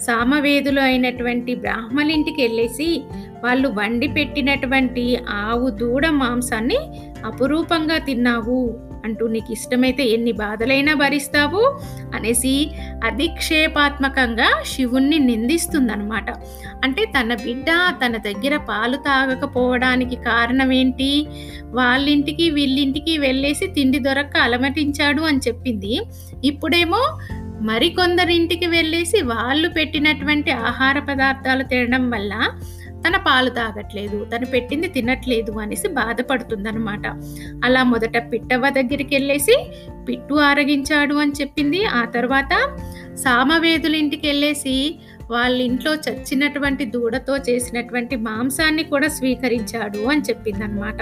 సామవేదులు 0.01 0.79
అయినటువంటి 0.79 1.55
బ్రాహ్మలింటికి 1.55 2.41
వెళ్ళేసి 2.41 3.03
వాళ్ళు 3.43 3.67
వండి 3.67 4.07
పెట్టినటువంటి 4.07 5.17
ఆవు 5.29 5.69
దూడ 5.69 6.07
మాంసాన్ని 6.07 6.77
అపురూపంగా 7.25 7.97
తిన్నావు. 7.97 8.79
అంటూ 9.05 9.27
నీకు 9.27 9.51
ఇష్టమైతే 9.51 10.03
ఎన్ని 10.05 10.31
బాధలైనా 10.31 10.93
భరిస్తావు 10.93 11.79
అనేసి 12.15 12.71
అధిక్షేపాత్మకంగా 13.03 14.63
శివుణ్ణి 14.67 15.19
నిందిస్తుందనమాట 15.19 16.29
అంటే 16.83 17.05
తన 17.05 17.33
బిడ్డ 17.33 17.65
తన 18.05 18.17
దగ్గర 18.17 18.57
పాలు 18.57 18.97
తాగకపోవడానికి 18.97 20.15
కారణం 20.15 20.71
ఏంటి 20.71 21.27
వాళ్ళింటికి 21.65 22.49
వీళ్ళింటికి 22.49 23.17
వెళ్ళేసి 23.17 23.67
తిండి 23.67 23.99
దొరక్క 23.99 24.37
అలమటించాడు 24.37 25.21
అని 25.21 25.37
చెప్పింది. 25.37 25.99
ఇప్పుడేమో 26.43 27.17
మరికొందరింటికి 27.61 28.67
వెళ్ళేసి 28.67 29.21
వాళ్ళు 29.21 29.69
పెట్టినటువంటి 29.69 30.51
ఆహార 30.51 30.99
పదార్థాలు 30.99 31.63
తినడం 31.63 32.09
వల్ల 32.09 32.33
తన 33.07 33.17
పాలు 33.17 33.49
తాగట్లేదు 33.49 34.25
తను 34.25 34.45
పెట్టింది 34.45 34.87
తినట్లేదు 34.87 35.51
అనేసి 35.59 35.87
బాధపడుతుందనమాట 35.87 37.07
అలా 37.63 37.83
మొదట 37.83 38.17
పిట్టవ్వ 38.17 38.69
దగ్గరికి 38.69 39.15
వెళ్ళేసి 39.15 39.55
పిట్టు 40.09 40.33
ఆరగించాడు 40.33 41.15
అని 41.15 41.31
చెప్పింది. 41.31 41.85
ఆ 41.85 42.05
తర్వాత 42.05 42.53
సామవేదుల 43.15 43.95
ఇంటికి 43.95 44.27
వెళ్ళేసి 44.27 44.95
వాళ్ళ 45.31 45.61
ఇంట్లో 45.61 45.93
చచ్చినటువంటి 45.95 46.85
దూడతో 46.85 47.37
చేసినటువంటి 47.37 48.15
మాంసాన్ని 48.15 48.83
కూడా 48.83 49.07
స్వీకరించాడు 49.07 49.97
అని 49.97 50.21
చెప్పింది 50.21 50.63
అనమాట 50.63 51.01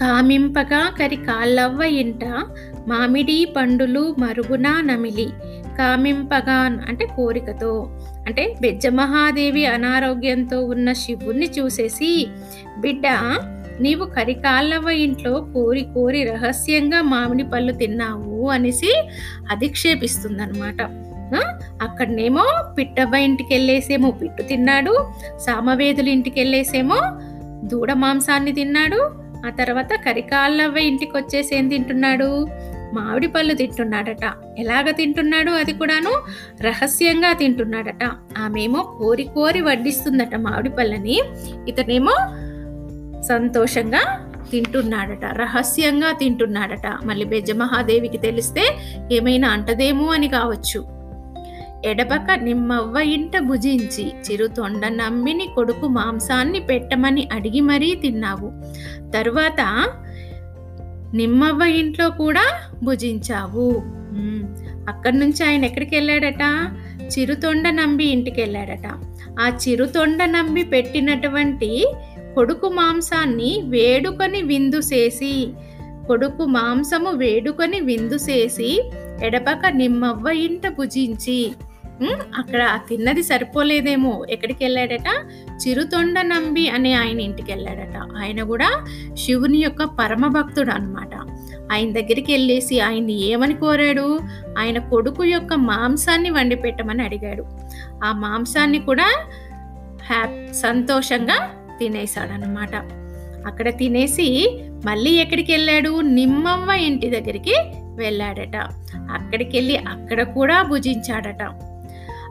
కామింపగా 0.00 0.90
కరి 0.98 1.16
కాళ్ళవ్వ 1.16 1.82
ఇంట 1.82 2.24
మామిడి 2.88 3.54
పండులు 3.56 4.16
మరుగున 4.18 4.80
నమిలి 4.80 5.28
కామింపగాన్ 5.78 6.78
అంటే 6.88 7.06
కోరికతో. 7.06 7.98
అంటే 8.26 8.54
బెజ్జమహాదేవి 8.60 9.66
అనారోగ్యంతో 9.66 10.64
ఉన్న 10.64 10.92
శివుణ్ణి 10.92 11.50
చూసేసి 11.58 12.26
బిడ్డ 12.78 13.02
నీవు 13.80 14.04
కరికాళ్ళవ్వ 14.04 14.88
ఇంట్లో 14.88 15.46
కోరి 15.54 15.86
కోరి 15.94 16.24
రహస్యంగా 16.24 17.02
మామిడి 17.02 17.44
పళ్ళు 17.44 17.72
తిన్నావు 17.72 18.48
అనేసి 18.48 19.04
అధిక్షేపిస్తుందన్నమాట. 19.50 20.82
అక్కడనేమో 21.82 22.74
పిట్టవ్వ 22.78 23.14
ఇంటికి 23.14 23.54
వెళ్ళేసేమో 23.54 24.10
పిట్టు 24.10 24.42
తిన్నాడు 24.42 25.08
సామవేదుల 25.36 26.08
ఇంటికి 26.08 26.40
వెళ్ళేసేమో 26.40 26.96
దూడ 27.64 27.92
మాంసాన్ని 27.92 28.52
తిన్నాడు 28.52 29.29
ఆ 29.46 29.50
తర్వాత 29.50 29.88
కరికాళ్ళవ్వ 30.06 30.78
ఇంటికి 30.78 31.16
వచ్చేసి 31.16 31.56
ఏం 31.56 31.68
తింటున్నాడు? 31.68 32.46
మామిడి 32.94 33.26
పళ్ళు 33.26 33.54
తింటున్నాడట. 33.54 34.32
ఎలాగ 34.58 34.90
తింటున్నాడు 34.90 35.50
అది 35.50 35.72
కూడాను 35.72 36.22
రహస్యంగా 36.62 37.32
తింటున్నాడట. 37.32 38.04
ఆమెమో 38.38 38.96
కోరి 38.98 39.24
కోరి 39.24 39.60
వడ్డిస్తుందట 39.60 40.34
మామిడి 40.34 40.68
పళ్ళని. 40.68 41.20
ఇతనేమో 41.68 42.14
సంతోషంగా 43.22 44.26
తింటున్నాడట 44.50 45.24
రహస్యంగా 45.24 46.12
తింటున్నాడట. 46.12 46.86
మళ్ళీ 47.04 47.24
బెజ్జమహాదేవికి 47.24 48.18
తెలిస్తే 48.18 48.76
ఏమైనా 49.12 49.48
అంటదేమో 49.48 50.06
అని 50.06 50.28
కావచ్చు. 50.28 50.99
ఎడబక 51.84 52.26
నిమ్మవ్వ 52.42 53.00
ఇంట 53.00 53.38
భుజించి 53.38 54.12
చిరుతొండ 54.30 54.86
నమ్మిని 54.86 55.48
కొడుకు 55.54 55.88
మాంసాన్ని 55.88 56.60
పెట్టమని 56.60 57.28
అడిగి 57.32 57.60
మరీ 57.60 57.94
తిన్నావు. 57.94 58.48
తరువాత 59.10 59.88
నిమ్మవ్వ 61.14 61.62
ఇంట్లో 61.62 62.10
కూడా 62.10 62.42
భుజించావు. 62.82 63.82
అక్కడి 64.88 65.18
నుంచి 65.18 65.46
ఆయన 65.46 65.64
ఎక్కడికి 65.64 65.96
వెళ్ళాడట? 65.96 66.70
చిరుతొండ 67.02 67.70
నంబి 67.70 68.04
ఇంటికి 68.04 68.40
వెళ్ళాడట. 68.40 68.86
ఆ 69.40 69.58
చిరుతొండ 69.68 70.24
నంబి 70.24 70.62
పెట్టినటువంటి 70.62 71.92
కొడుకు 72.34 72.68
మాంసాన్ని 72.68 73.62
వేడుకొని 73.64 74.42
విందు 74.42 74.76
చేసి 74.76 75.48
కొడుకు 76.06 76.44
మాంసము 76.44 77.10
వేడుకొని 77.10 77.80
విందు 77.80 78.14
చేసి 78.14 78.90
ఎడపక 79.22 79.60
నిమ్మవ్వ 79.70 80.28
ఇంట 80.28 80.68
భుజించి 80.68 81.52
అక్కడ 82.38 82.80
తిన్నది 82.88 83.22
సరిపోలేదేమో. 83.22 84.26
ఎక్కడికి 84.30 84.64
వెళ్ళాడట 84.64 85.08
చిరుతొండ 85.50 86.20
నంబి 86.20 86.68
అనే 86.68 86.92
ఆయన 86.92 87.20
ఇంటికి 87.20 87.52
వెళ్ళాడట 87.52 87.96
ఆయన 88.18 88.42
కూడా 88.42 88.86
శివుని 89.14 89.58
యొక్క 89.58 89.84
పరమ 89.84 90.26
భక్తుడు 90.26 90.70
అనమాట 90.70 91.14
ఆయన 91.72 91.92
దగ్గరికి 91.92 92.32
వెళ్ళేసి 92.32 92.80
ఆయన్ని 92.80 93.12
ఏమని 93.12 93.54
కోరాడు? 93.54 94.20
ఆయన 94.58 94.78
కొడుకు 94.78 95.24
యొక్క 95.24 95.54
మాంసాన్ని 95.54 96.30
వండి 96.30 96.54
పెట్టమని 96.54 97.02
అడిగాడు. 97.02 97.44
ఆ 98.04 98.12
మాంసాన్ని 98.12 98.78
కూడా 98.78 99.06
హ్యా 100.02 100.52
సంతోషంగా 100.52 101.50
తినేశాడనమాట 101.78 102.74
అక్కడ 103.46 103.76
తినేసి 103.76 104.60
మళ్ళీ 104.84 105.10
ఎక్కడికి 105.10 105.52
వెళ్ళాడు 105.52 106.00
నిమ్మవ్వ 106.00 106.70
ఇంటి 106.70 107.10
దగ్గరికి 107.10 107.54
వెళ్ళాడట. 107.96 108.56
అక్కడికి 108.96 109.56
వెళ్ళి 109.58 109.76
అక్కడ 109.76 110.22
కూడా 110.22 110.62
భుజించాడట. 110.62 111.69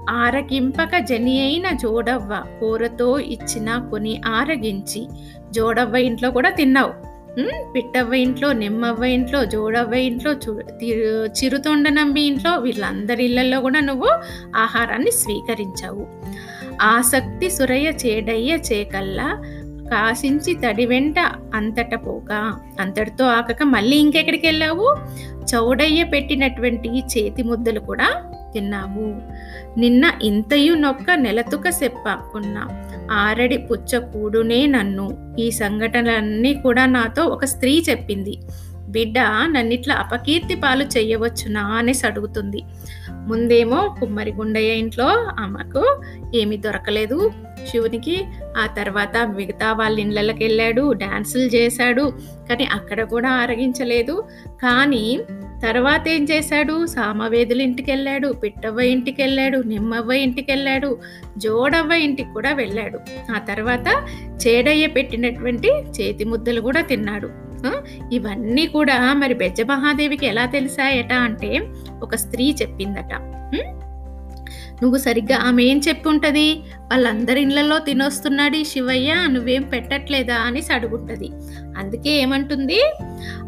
ఆరగింపక 0.10 0.98
జని 0.98 1.42
అయిన 1.42 1.72
జోడవ్వ 1.72 2.44
కూరతో 2.60 3.20
ఇచ్చిన 3.20 3.88
కొని 3.92 4.22
ఆరగించి 4.26 5.08
జోడవ్వ 5.52 5.96
ఇంట్లో 5.96 6.32
కూడా 6.32 6.50
తిన్నావు. 6.50 7.10
పిట్టవ్వ 7.76 8.14
ఇంట్లో 8.14 8.54
నిమ్మవ్వ 8.54 9.04
ఇంట్లో 9.04 9.46
జోడవ్వ 9.46 9.94
ఇంట్లో 9.94 10.34
చు- 10.34 10.64
చిరుతొండ 11.28 11.90
నంబి 11.90 12.22
ఇంట్లో 12.22 12.58
వీళ్ళందరి 12.58 13.26
ఇళ్ళలో 13.26 13.62
కూడా 13.62 13.80
నువ్వు 13.80 14.10
ఆహారాన్ని 14.56 15.12
స్వీకరించావు. 15.12 16.08
ఆసక్తి 16.82 17.50
సురయ 17.50 17.92
చేడయ్య 18.06 18.58
చేకల్లా 18.74 19.44
కాసించి 19.92 20.54
తడి 20.54 20.86
వెంట 20.86 21.20
అంతట 21.56 21.96
పోక 21.96 22.54
అంతటితో 22.80 23.26
ఆకక 23.26 23.64
మళ్ళీ 23.64 23.98
ఇంకెక్కడికి 23.98 24.48
వెళ్ళావు? 24.48 24.96
చౌడయ్య 25.56 26.04
పెట్టినటువంటి 26.04 26.90
చేతి 27.00 27.44
ముద్దలు 27.44 27.80
కూడా 27.80 28.10
తిన్నావు? 28.54 29.08
నిన్న 29.80 30.12
ఇంతయు 30.24 30.74
నొక్క 30.74 31.12
నెలతుక 31.12 31.64
చెప్పకున్నా 31.84 32.68
ఆరడి 33.12 33.58
పుచ్చకూడునే 33.58 34.68
నన్ను. 34.68 35.36
ఈ 35.40 35.52
సంఘటనలన్నీ 35.52 36.54
కూడా 36.54 36.86
నాతో 36.86 37.26
ఒక 37.26 37.46
స్త్రీ 37.46 37.84
చెప్పింది. 37.90 38.38
బిడ్డ 38.90 39.20
నన్నిట్లా 39.20 39.96
అపకీర్తి 39.96 40.56
పాలు 40.56 40.84
చెయ్యవచ్చునా? 40.84 41.62
అనేసి 41.62 42.08
అడుగుతుంది. 42.08 42.62
ముందేమో 43.10 43.96
కుమ్మరి 44.00 44.32
గుండయ్య 44.32 44.72
ఇంట్లో 44.72 45.08
ఆమెకు 45.40 46.02
ఏమీ 46.36 46.58
దొరకలేదు. 46.58 47.32
శివునికి 47.72 48.26
ఆ 48.58 48.66
తర్వాత 48.66 49.18
మిగతా 49.36 49.74
వాళ్ళ 49.74 50.00
ఇళ్ళకి 50.00 50.44
వెళ్ళాడు 50.44 50.94
డాన్సులు 50.94 51.44
చేశాడు 51.44 52.14
కానీ 52.50 52.64
అక్కడ 52.64 53.04
కూడా 53.04 53.30
ఆరగించలేదు. 53.30 54.24
కానీ 54.62 55.20
తర్వాత 55.64 56.08
ఏం 56.08 56.24
చేశాడు? 56.24 56.86
సామవేదుల 56.86 57.62
ఇంటికి 57.62 57.92
వెళ్ళాడు 57.92 58.28
పిట్టవ్వ 58.28 58.80
ఇంటికి 58.80 59.22
వెళ్ళాడు 59.22 59.58
నిమ్మవ్వ 59.58 60.12
ఇంటికి 60.12 60.52
వెళ్ళాడు 60.52 61.00
జోడవ్వ 61.38 61.92
ఇంటికి 61.92 62.34
కూడా 62.34 62.54
వెళ్ళాడు. 62.54 63.00
ఆ 63.36 63.40
తర్వాత 63.40 63.88
చేడయ్య 64.48 64.88
పెట్టినటువంటి 64.88 65.68
చేతి 65.68 66.24
ముద్దలు 66.24 66.62
కూడా 66.62 66.82
తిన్నాడు. 66.82 67.49
ఇవన్నీ 68.12 68.68
కూడా 68.68 69.14
మరి 69.14 69.34
బెజ్జ 69.34 69.62
మహాదేవికి 69.62 70.26
ఎలా 70.26 70.46
తెలిసాయట 70.46 71.14
అంటే 71.14 71.68
ఒక 72.02 72.16
స్త్రీ 72.16 72.56
చెప్పిందట. 72.62 73.14
నువ్వు 74.84 74.98
సరిగ్గా 74.98 75.38
ఆమె 75.38 75.64
ఏం 75.64 75.82
చెప్పి 75.88 76.10
ఉంటుంది 76.10 76.54
వాళ్ళందరి 76.80 77.42
ఇళ్ళలో 77.42 77.80
తినొస్తున్నాడు 77.80 78.56
ఈ 78.56 78.64
శివయ్య 78.64 79.16
నువ్వేం 79.28 79.62
పెట్టట్లేదా 79.64 80.36
అని 80.36 80.62
అడుగుంటది. 80.74 81.30
అందుకే 81.78 82.10
ఏమంటుంది? 82.10 82.94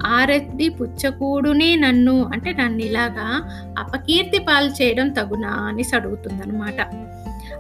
ఆరతి 0.05 0.69
పుచ్చకూడునే 0.69 1.75
నన్ను 1.75 2.29
అంటే 2.33 2.53
నన్ను 2.53 2.81
ఇలాగా 2.81 3.41
అపకీర్తి 3.79 4.39
పాలు 4.39 4.69
చేయడం 4.69 5.09
తగునా 5.09 5.49
అని 5.49 5.83
అడుగుతుందన్నమాట. 5.95 6.81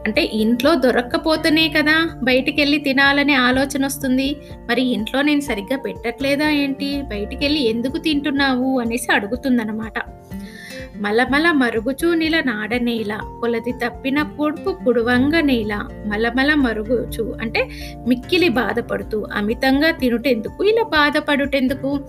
అంటే 0.05 0.29
ఇంట్లో 0.33 0.75
దొరక్కపోతేనే 0.75 1.69
కదా 1.69 2.09
బయటికి 2.23 2.61
వెళ్ళి 2.61 2.77
తినాలనే 2.77 3.33
ఆలోచన 3.33 3.85
వస్తుంది. 3.85 4.35
మరి 4.69 4.81
ఇంట్లో 4.81 5.21
నేను 5.21 5.41
సరిగ్గా 5.41 5.77
పెట్టట్లేదా 5.77 6.49
ఏంటి? 6.49 7.01
బయటికి 7.01 7.45
వెళ్ళి 7.45 7.69
ఎందుకు 7.69 7.97
తింటున్నావు? 7.97 8.79
అనేసి 8.79 9.13
అడుగుతుందనమాట 9.13 9.93
మలమల 10.95 11.51
మరుగుచూ 11.51 12.13
నీల 12.13 12.39
నాడనేల 12.39 13.19
కొలది 13.41 13.71
తప్పిన 13.71 14.21
పొడుపు 14.21 14.77
పుడువంగ 14.87 15.39
నేల 15.39 15.73
మలమల 16.05 16.53
మరుగుచు 16.53 17.35
అంటే 17.41 17.69
మిక్కిలి 18.07 18.49
బాధపడుతూ 18.49 19.27
అమితంగా 19.33 19.91
తినుటెందుకు? 19.91 20.63
ఇలా 20.63 20.83
బాధపడుటెందుకు? 20.83 21.99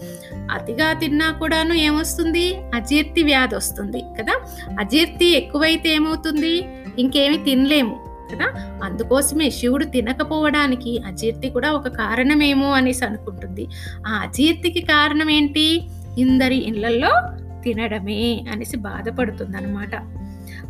అతిగా 0.51 0.93
తిన్నా 0.93 1.31
కూడాను 1.31 1.75
ఏమొస్తుంది? 1.75 2.55
అజీర్తి 2.75 3.23
వ్యాధి 3.23 3.55
వస్తుంది 3.55 4.03
కదా? 4.19 4.41
అజీర్తి 4.81 5.37
ఎక్కువైతే 5.37 5.89
ఏమవుతుంది? 5.95 6.65
ఇంకేమి 6.99 7.37
తినలేము 7.37 8.13
కదా? 8.33 8.79
అందుకోసమే 8.85 9.51
శివుడు 9.51 9.85
తినకపోవడానికి 9.85 11.03
అజీర్తి 11.07 11.49
కూడా 11.49 11.71
ఒక 11.71 11.89
కారణమేమో 11.89 12.71
అనేసి 12.71 13.05
అనుకుంటుంది. 13.05 13.67
ఆ 14.07 14.11
అజీర్తికి 14.11 14.81
కారణం 14.81 15.31
ఏంటి 15.31 15.83
ఇందరి 16.19 16.57
ఇళ్ళలో 16.57 17.23
తినడమే 17.63 18.45
అనేసి 18.53 18.77
బాధపడుతుంది 18.77 19.57
అనమాట 19.57 19.95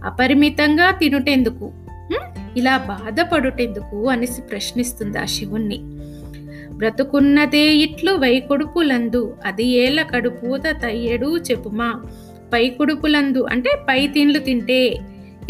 అపరిమితంగా 0.04 0.90
తినుటెందుకు? 0.90 1.72
ఇలా 2.56 2.76
బాధపడుటెందుకు 2.76 4.08
అనేసి 4.08 4.42
ప్రశ్నిస్తుంది 4.42 5.18
ఆ 5.18 5.24
శివుణ్ణి. 5.24 5.80
బ్రతుకున్నదే 6.72 7.74
ఇట్లు 7.74 8.12
వైకొడుపులందు 8.12 9.37
అది 9.44 9.64
ఏల 9.64 10.02
కడుపూత 10.02 10.62
తయ్యడు 10.70 11.37
చెప్పుమా. 11.37 12.02
పై 12.52 12.68
కుడుపులందు 12.68 13.46
అంటే 13.50 13.70
పై 13.88 14.06
తిండ్లు 14.06 14.38
తింటే 14.38 14.98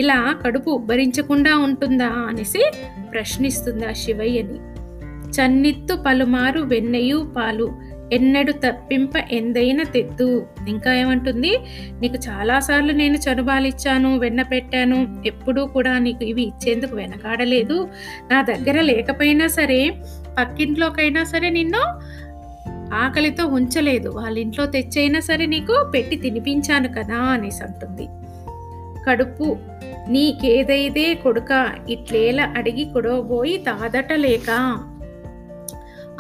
ఇలా 0.01 0.35
కడుపు 0.45 0.71
ఉబ్బరించకుండా 0.71 1.57
ఉంటుందా 1.57 2.09
అనేసి 2.09 2.73
ప్రశ్నిస్తుంది 3.13 3.87
ఆ 3.87 3.93
శివయ్యని. 3.93 4.73
చన్నిత్తు 5.31 5.95
పలుమారు 6.07 6.61
వెన్నయు 6.61 7.33
పాలు 7.37 7.93
ఎన్నడు 8.13 8.53
తప్పింప 8.53 9.11
ఎందైన 9.31 9.83
తెత్తు. 9.83 10.47
ఇంకా 10.69 10.95
ఏమంటుంది? 10.95 11.59
నీకు 12.01 12.15
చాలాసార్లు 12.15 12.93
నేను 12.93 13.17
చనుబాలిచ్చాను 13.17 14.19
వెన్న 14.19 14.43
పెట్టాను 14.43 15.23
ఎప్పుడూ 15.27 15.67
కూడా 15.67 15.99
నీకు 15.99 16.25
ఇవి 16.25 16.43
ఇచ్చేందుకు 16.43 16.97
వెనకాడలేదు. 16.97 17.89
నా 18.31 18.43
దగ్గర 18.43 18.81
లేకపోయినా 18.81 19.47
సరే 19.47 19.95
పక్కింట్లోకైనా 20.39 21.25
సరే 21.25 21.51
నిన్ను 21.51 22.01
ఆకలితో 22.95 23.47
ఉంచలేదు. 23.47 24.09
వాళ్ళ 24.09 24.39
ఇంట్లో 24.39 24.67
తెచ్చైనా 24.67 25.21
సరే 25.21 25.47
నీకు 25.47 25.91
పెట్టి 25.95 26.17
తినిపించాను 26.17 26.89
కదా 26.89 27.17
అనేసి 27.17 27.65
అంటుంది. 27.65 28.09
కడుపు 29.07 29.57
నీకేదైతే 30.09 31.15
కొడుక 31.15 31.73
ఇట్లేల 31.91 32.41
అడిగి 32.57 32.85
కొడవబోయి 32.85 33.57
తాదటలేక? 33.57 34.51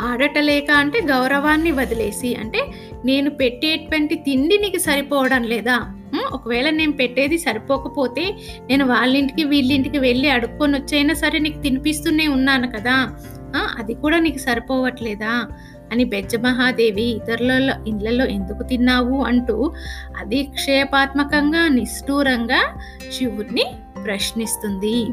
ఆడటలేక 0.00 0.70
అంటే 0.70 1.00
గౌరవాన్ని 1.00 1.70
వదిలేసి 1.70 2.34
అంటే 2.34 2.60
నేను 3.04 3.30
పెట్టేటువంటి 3.30 4.14
తిండి 4.14 4.58
నీకు 4.58 4.78
సరిపోవడం 4.78 5.42
లేదా? 5.42 5.94
ఒకవేళ 6.32 6.70
నేను 6.70 6.92
పెట్టేది 6.92 7.38
సరిపోకపోతే 7.38 8.36
నేను 8.70 8.86
వాళ్ళింటికి 8.86 9.44
వీళ్ళింటికి 9.44 9.98
వెళ్ళి 9.98 10.28
అడుక్కొని 10.28 10.76
వచ్చైనా 10.78 11.14
సరే 11.14 11.38
నీకు 11.38 11.58
తినిపిస్తూనే 11.58 12.28
ఉన్నాను 12.28 12.70
కదా. 12.70 13.16
అది 13.78 13.94
కూడా 13.94 14.18
నీకు 14.18 14.38
సరిపోవట్లేదా? 14.38 15.46
అని 15.92 16.04
బెజ్జ 16.04 16.36
మహాదేవి 16.36 17.02
ఇతరుల 17.02 17.74
ఇళ్ళలో 17.88 18.26
ఎందుకు 18.26 18.62
తిన్నావు 18.62 19.22
అంటూ 19.22 19.72
అధిక్షేపాత్మకంగా 20.18 21.68
నిష్ఠూరంగా 21.68 22.60
శివుణ్ణి 23.12 23.64
ప్రశ్నిస్తుంది. 24.04 25.06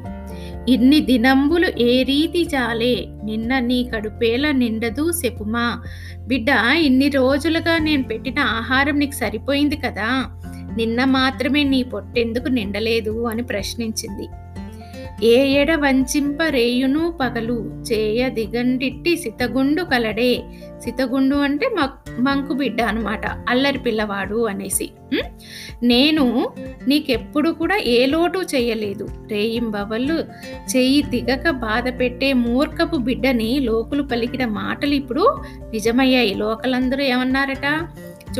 ఇన్ని 0.72 1.00
దినంబులు 1.00 1.68
ఏ 1.82 2.04
రీతి 2.04 2.48
చాలే? 2.56 3.06
నిన్న 3.24 3.60
నీ 3.60 3.90
కడుపేల 3.96 4.52
నిండదు 4.52 5.12
చెప్పుమా 5.26 5.84
బిడ్డ 6.28 6.50
ఇన్ని 6.78 7.10
రోజులుగా 7.10 7.78
నేను 7.78 8.04
పెట్టిన 8.04 8.40
ఆహారం 8.40 9.00
నీకు 9.00 9.12
సరిపోయింది 9.12 9.78
కదా. 9.78 10.26
నిన్న 10.78 11.04
మాత్రమే 11.04 11.64
నీ 11.64 11.84
పొట్టెందుకు 11.84 12.48
నిండలేదు 12.48 13.26
అని 13.26 13.44
ప్రశ్నించింది. 13.44 14.28
ఏ 15.24 15.38
ఎడ 15.52 15.76
వంచింప 15.76 16.44
రేయును 16.44 17.18
పగలు? 17.22 17.58
చేయ 17.92 18.30
దిగండిట్టి 18.30 19.18
సితగుండు 19.18 19.84
కలడే. 19.84 20.42
సితగుండు 20.84 21.36
అంటే 21.36 21.70
మంకు 22.20 22.54
బిడ్డ 22.54 22.82
అనమాట 22.82 23.26
అల్లరి 23.50 23.78
పిల్లవాడు 23.78 24.48
అనేసి. 24.48 24.90
నేను 25.84 26.54
నీకెప్పుడు 26.88 27.50
కూడా 27.50 27.78
ఏ 27.78 28.06
లోటు 28.06 28.40
చేయలేదు. 28.56 29.08
రేయింబవళ్ళు 29.32 30.26
చెయ్యి 30.76 31.02
దిగక 31.02 31.50
బాధ 31.50 32.00
పెట్టే 32.00 32.34
మూర్ఖపు 32.34 32.98
బిడ్డని 32.98 33.60
లోకులు 33.60 34.04
పలికిన 34.04 34.46
మాటలు 34.46 34.94
ఇప్పుడు 34.94 35.38
నిజమయ్యాయి. 35.72 36.34
లోకలందరూ 36.34 37.04
ఏమన్నారట? 37.04 37.68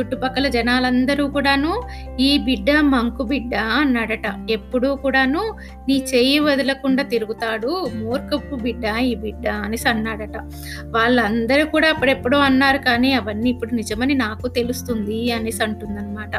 చుట్టుపక్కల 0.00 0.48
జనాలందరూ 0.48 1.26
కూడాను 1.26 1.82
ఈ 2.20 2.38
బిడ్డ 2.38 2.70
మంకు 2.70 3.22
బిడ్డ 3.22 3.54
అన్నాడట. 3.54 4.26
ఎప్పుడూ 4.50 4.96
కూడాను 4.96 5.42
నీ 5.88 6.04
చెయ్యి 6.14 6.38
వదలకుండా 6.38 7.02
తిరుగుతాడు 7.02 7.90
మూర్ఖపు 7.94 8.54
బిడ్డ 8.56 8.84
ఈ 9.00 9.14
బిడ్డ 9.14 9.48
అనేసి 9.48 9.88
అన్నాడట. 9.88 10.36
వాళ్ళందరూ 10.84 11.66
కూడా 11.66 11.88
అప్పుడెప్పుడో 11.88 12.38
అన్నారు 12.38 12.78
కానీ 12.78 13.12
అవన్నీ 13.12 13.50
ఇప్పుడు 13.50 13.74
నిజమని 13.74 14.14
నాకు 14.14 14.48
తెలుస్తుంది 14.48 15.32
అనేసి 15.32 15.62
అంటుందన్నమాట. 15.62 16.36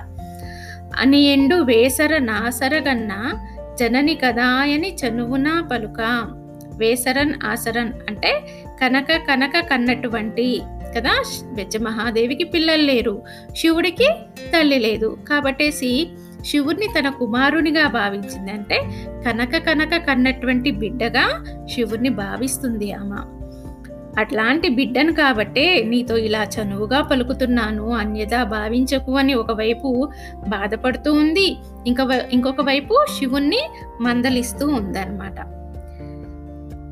అని 1.02 1.22
ఎండు 1.24 1.56
వేసర 1.56 2.18
నాసరగన్న 2.18 3.14
జనని 3.80 4.16
కదాయని 4.16 4.96
చనువున 4.96 5.68
పలుక 5.72 6.00
వేసరన్ 6.78 7.34
ఆసరన్ 7.44 7.94
అంటే 8.10 8.32
కనక 8.82 9.06
కనక 9.30 9.60
కన్నటువంటి 9.60 10.62
కదా? 10.96 11.24
బెజ్జ 11.54 11.78
మహాదేవికి 11.78 12.44
పిల్లలు 12.44 12.82
లేరు. 12.82 13.22
శివుడికి 13.58 14.08
తల్లి 14.54 14.80
లేదు. 14.80 15.18
కాబట్టేసి 15.30 16.08
శివుడిని 16.46 16.88
తన 17.00 17.10
కుమారునిగా 17.10 17.88
భావించింది 17.88 18.52
అంటే 18.52 18.82
కనక 19.26 19.58
కనక 19.58 20.08
కన్నటువంటి 20.08 20.72
బిడ్డగా 20.72 21.46
శివుడిని 21.74 22.10
భావిస్తుంది 22.10 22.92
ఆమె 22.92 23.42
అట్లాంటి 24.20 24.70
బిడ్డను 24.70 25.12
కాబట్టే 25.12 25.84
నీతో 25.84 26.18
ఇలా 26.18 26.44
చనువుగా 26.44 27.02
పలుకుతున్నాను 27.02 27.92
అన్యదా 27.92 28.44
భావించకు 28.44 29.18
అని 29.18 29.34
ఒకవైపు 29.34 30.10
బాధపడుతూ 30.48 31.14
ఉంది 31.14 31.58
ఇంక 31.88 31.98
ఇంకొక 32.32 32.62
వైపు 32.62 33.06
శివుణ్ణి 33.20 33.70
మందలిస్తూ 34.02 34.68
ఉందన్నమాట. 34.68 35.61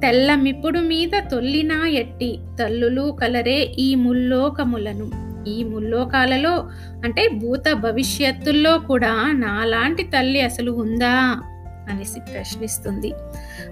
తెల్లమిప్పుడు 0.02 0.80
మీద 0.80 1.10
తొల్లినా 1.32 1.88
ఎట్టి 1.88 2.40
తల్లులు 2.60 3.18
కలరే 3.22 3.64
ఈ 3.64 3.96
ముల్లోకములను. 3.96 5.30
ఈ 5.48 5.64
ముల్లోకాలలో 5.64 6.70
అంటే 7.06 7.28
భూత 7.28 7.74
భవిష్యత్తుల్లో 7.74 8.80
కూడా 8.80 9.32
నాలాంటి 9.32 10.04
తల్లి 10.04 10.42
అసలు 10.42 10.72
ఉందా? 10.72 11.42
అనేసి 11.90 12.20
ప్రశ్నిస్తుంది. 12.20 13.14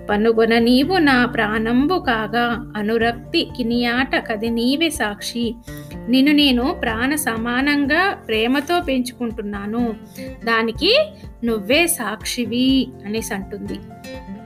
పనుగొన 0.09 0.57
నీవు 0.57 0.97
నా 0.97 1.25
ప్రాణంబు 1.25 1.99
కాగా 1.99 2.73
అనురక్తి 2.75 3.47
కినియాట 3.57 4.15
కది 4.15 4.49
నీవే 4.49 4.89
సాక్షి. 4.89 5.55
నిన్ను 6.09 6.31
నేను 6.31 6.75
ప్రాణ 6.81 7.15
సమానంగా 7.15 8.13
ప్రేమతో 8.13 8.81
పెంచుకుంటున్నాను. 8.81 9.95
దానికి 10.45 10.99
నువ్వే 11.43 11.87
సాక్షివి 11.87 12.87
అనేసి 13.05 13.33
అంటుంది. 13.33 13.79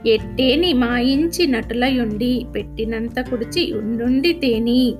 ఎట్టేని 0.06 0.72
మాయించి 0.72 1.46
నటులయుండి 1.46 2.46
పెట్టినంత 2.56 3.20
కుడిచి 3.20 3.72
ఉండుండి 3.72 4.32
తేని. 4.32 4.94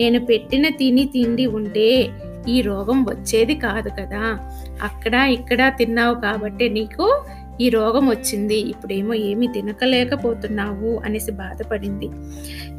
నేను 0.00 0.20
పెట్టిన 0.20 0.68
తిని 0.68 1.04
తిండి 1.04 1.46
ఉంటే 1.46 2.08
ఈ 2.48 2.60
రోగం 2.60 3.04
వచ్చేది 3.04 3.54
కాదు 3.54 3.88
కదా. 3.88 4.38
అక్కడ 4.82 5.14
ఇక్కడ 5.14 5.72
తిన్నావు 5.78 6.14
కాబట్టి 6.14 6.68
నీకు 6.68 7.24
ఈ 7.60 7.68
రోగం 7.68 8.08
వచ్చింది. 8.08 8.58
ఇప్పుడేమో 8.58 9.14
ఏమి 9.14 9.46
తినకలేకపోతున్నావు 9.46 11.00
అనేసి 11.04 11.30
బాధపడింది. 11.30 12.10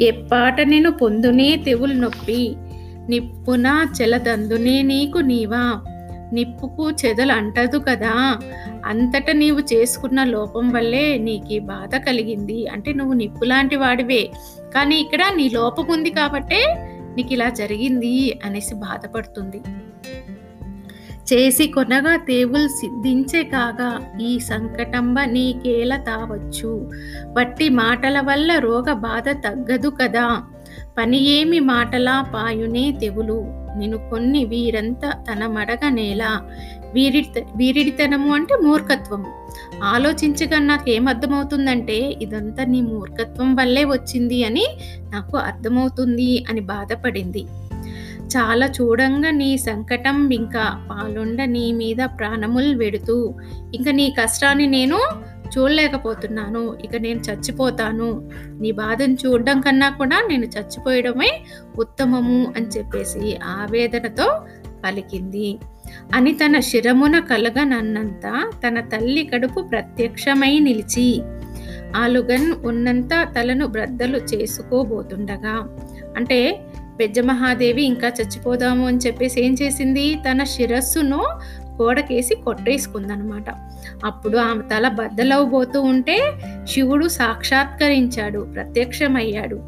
ఎప్పాట 0.04 0.62
నేను 0.62 0.92
పొందునే 0.92 1.64
తెవులు 1.66 1.94
నొప్పి. 1.94 2.56
నిప్పున 3.10 3.86
చెలదందునే 4.02 4.82
నీకు 4.82 5.18
నీవా. 5.18 5.82
నిప్పుకు 6.34 6.92
చెదలు 6.92 7.32
అంటదు 7.32 7.78
కదా. 7.78 8.40
అంతట 8.86 9.32
నీవు 9.32 9.60
చేసుకున్న 9.60 10.24
లోపం 10.24 10.70
వల్లే 10.70 11.18
నీకు 11.18 11.66
బాధ 11.66 11.96
కలిగింది. 11.96 12.68
అంటే 12.68 12.94
నువ్వు 12.94 13.14
నిప్పు 13.14 13.46
లాంటి 13.46 13.76
వాడివే. 13.76 14.30
కానీ 14.76 15.00
ఇక్కడ 15.00 15.20
నీ 15.36 15.50
లోపం 15.50 15.86
ఉంది 15.90 16.10
కాబట్టే 16.10 16.76
నీకు 17.18 17.34
ఇలా 17.34 17.50
జరిగింది 17.50 18.40
అనేసి 18.46 18.76
బాధపడుతుంది. 18.76 19.62
చేసి 21.34 21.68
కొనగా 21.68 22.16
తేవులు 22.16 22.68
సిద్ధించే 22.68 23.44
కాగా 23.44 24.18
ఈ 24.22 24.40
సంకటంబ 24.40 25.20
నీకేల 25.20 25.96
తావచ్చు? 25.96 26.92
వట్టి 27.38 27.70
మాటల 27.70 28.20
వల్ల 28.20 28.60
రోగ 28.60 28.94
బాధ 28.94 29.30
తగ్గదు 29.30 29.90
కదా. 29.90 30.44
పని 30.98 31.28
ఏమి 31.28 31.60
మాటలా 31.60 32.22
పాయునే 32.22 32.92
తెవులు 32.92 33.65
నేను 33.76 33.98
కొన్ని 33.98 34.46
వీరంతా 34.46 35.10
తన 35.10 35.48
మడగ 35.48 35.90
నేల 35.90 36.24
వీరి 36.94 37.26
వీరిడితనము 37.56 38.36
అంటే 38.36 38.56
మూర్ఖత్వము. 38.64 39.26
ఆలోచించగా 39.84 40.60
నాకు 40.60 40.90
ఏమర్థమవుతుందంటే 40.90 42.16
ఇదంతా 42.22 42.64
నీ 42.66 42.82
మూర్ఖత్వం 42.82 43.56
వల్లే 43.56 43.84
వచ్చింది 43.86 44.44
అని 44.44 44.66
నాకు 45.14 45.38
అర్థమవుతుంది 45.38 46.46
అని 46.50 46.62
బాధపడింది. 46.62 47.46
చాలా 48.26 48.66
చూడంగా 48.66 49.30
నీ 49.32 49.58
సంకటం 49.58 50.30
ఇంకా 50.30 50.88
పాలుండ 50.92 51.44
నీ 51.44 51.72
మీద 51.72 51.98
ప్రాణములు 52.06 52.78
వెడుతూ 52.78 53.34
ఇంకా 53.76 53.92
నీ 53.92 54.16
కష్టాన్ని 54.22 54.68
నేను 54.68 55.00
చూడలేకపోతున్నాను. 55.58 56.78
ఇక 56.84 56.96
నేను 56.96 57.20
చచ్చిపోతాను. 57.20 58.30
నీ 58.46 58.72
బాధను 58.72 59.18
చూడడం 59.26 59.62
కన్నా 59.62 59.90
కూడా 59.90 60.28
నేను 60.30 60.46
చచ్చిపోయడమే 60.46 61.46
ఉత్తమము 61.80 62.54
అని 62.58 62.68
చెప్పేసి 62.68 63.38
ఆవేదనతో 63.44 64.42
పలికింది. 64.86 65.58
అని 66.16 66.32
తన 66.32 66.60
శిరమున 66.60 67.20
కలగనన్నంత 67.20 68.52
తన 68.68 68.80
తల్లి 68.80 69.24
కడుపు 69.34 69.62
ప్రత్యక్షమై 69.62 70.60
నిలిచి 70.60 71.22
ఆలుగన్ 71.96 72.66
ఉన్నంత 72.66 73.10
తలను 73.24 73.68
బ్రద్దలు 73.68 74.18
చేసుకోబోతుండగా 74.18 75.78
అంటే 76.18 76.60
బెజ్జమహాదేవి 76.98 77.84
ఇంకా 77.84 78.08
చచ్చిపోదాము 78.08 78.88
అని 78.88 78.98
చెప్పేసి 78.98 79.46
ఏం 79.46 79.56
చేసింది? 79.62 80.16
తన 80.16 80.44
శిరస్సును 80.44 81.24
గోడకేసి 81.82 82.36
కొట్టేసుకుందనమాట. 82.36 83.46
అప్పుడు 84.06 84.38
ఆమె 84.38 84.62
తల 84.62 84.88
బద్దలవబోతూ 84.88 85.82
ఉంటే 85.82 86.34
శివుడు 86.68 87.08
సాక్షాత్కరించాడు 87.08 88.40
ప్రత్యక్షమయ్యాడు. 88.54 89.60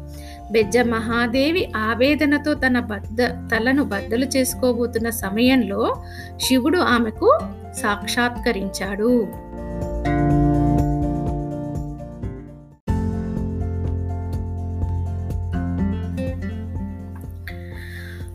బెజ్జ 0.52 0.78
మహాదేవి 0.78 1.72
ఆవేదనతో 1.76 2.54
తన 2.54 2.80
బద్ద 2.80 3.22
తలను 3.22 3.84
బద్దలు 3.84 4.24
చేసుకోబోతున్న 4.24 5.10
సమయంలో 5.10 5.96
శివుడు 6.40 6.78
ఆమెకు 6.78 7.38
సాక్షాత్కరించాడు. 7.76 9.28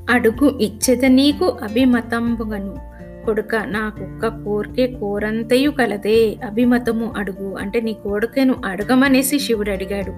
అడుగు 0.09 0.59
ఇచ్చెద 0.61 1.05
నీకు 1.05 1.57
అభిమతంబుగను. 1.63 2.92
కొడుక 3.25 3.55
నా 3.55 3.89
కుక్క 3.89 4.27
కోరికే 4.27 4.87
కోరంతయు 4.87 5.69
కలదే 5.69 6.35
అభిమతము 6.45 7.13
అడుగు. 7.17 7.55
అంటే 7.55 7.81
నీ 7.81 7.93
కోరికను 7.93 8.55
అడగమనేసి 8.65 9.39
శివుడు 9.39 9.71
అడిగాడు. 9.71 10.13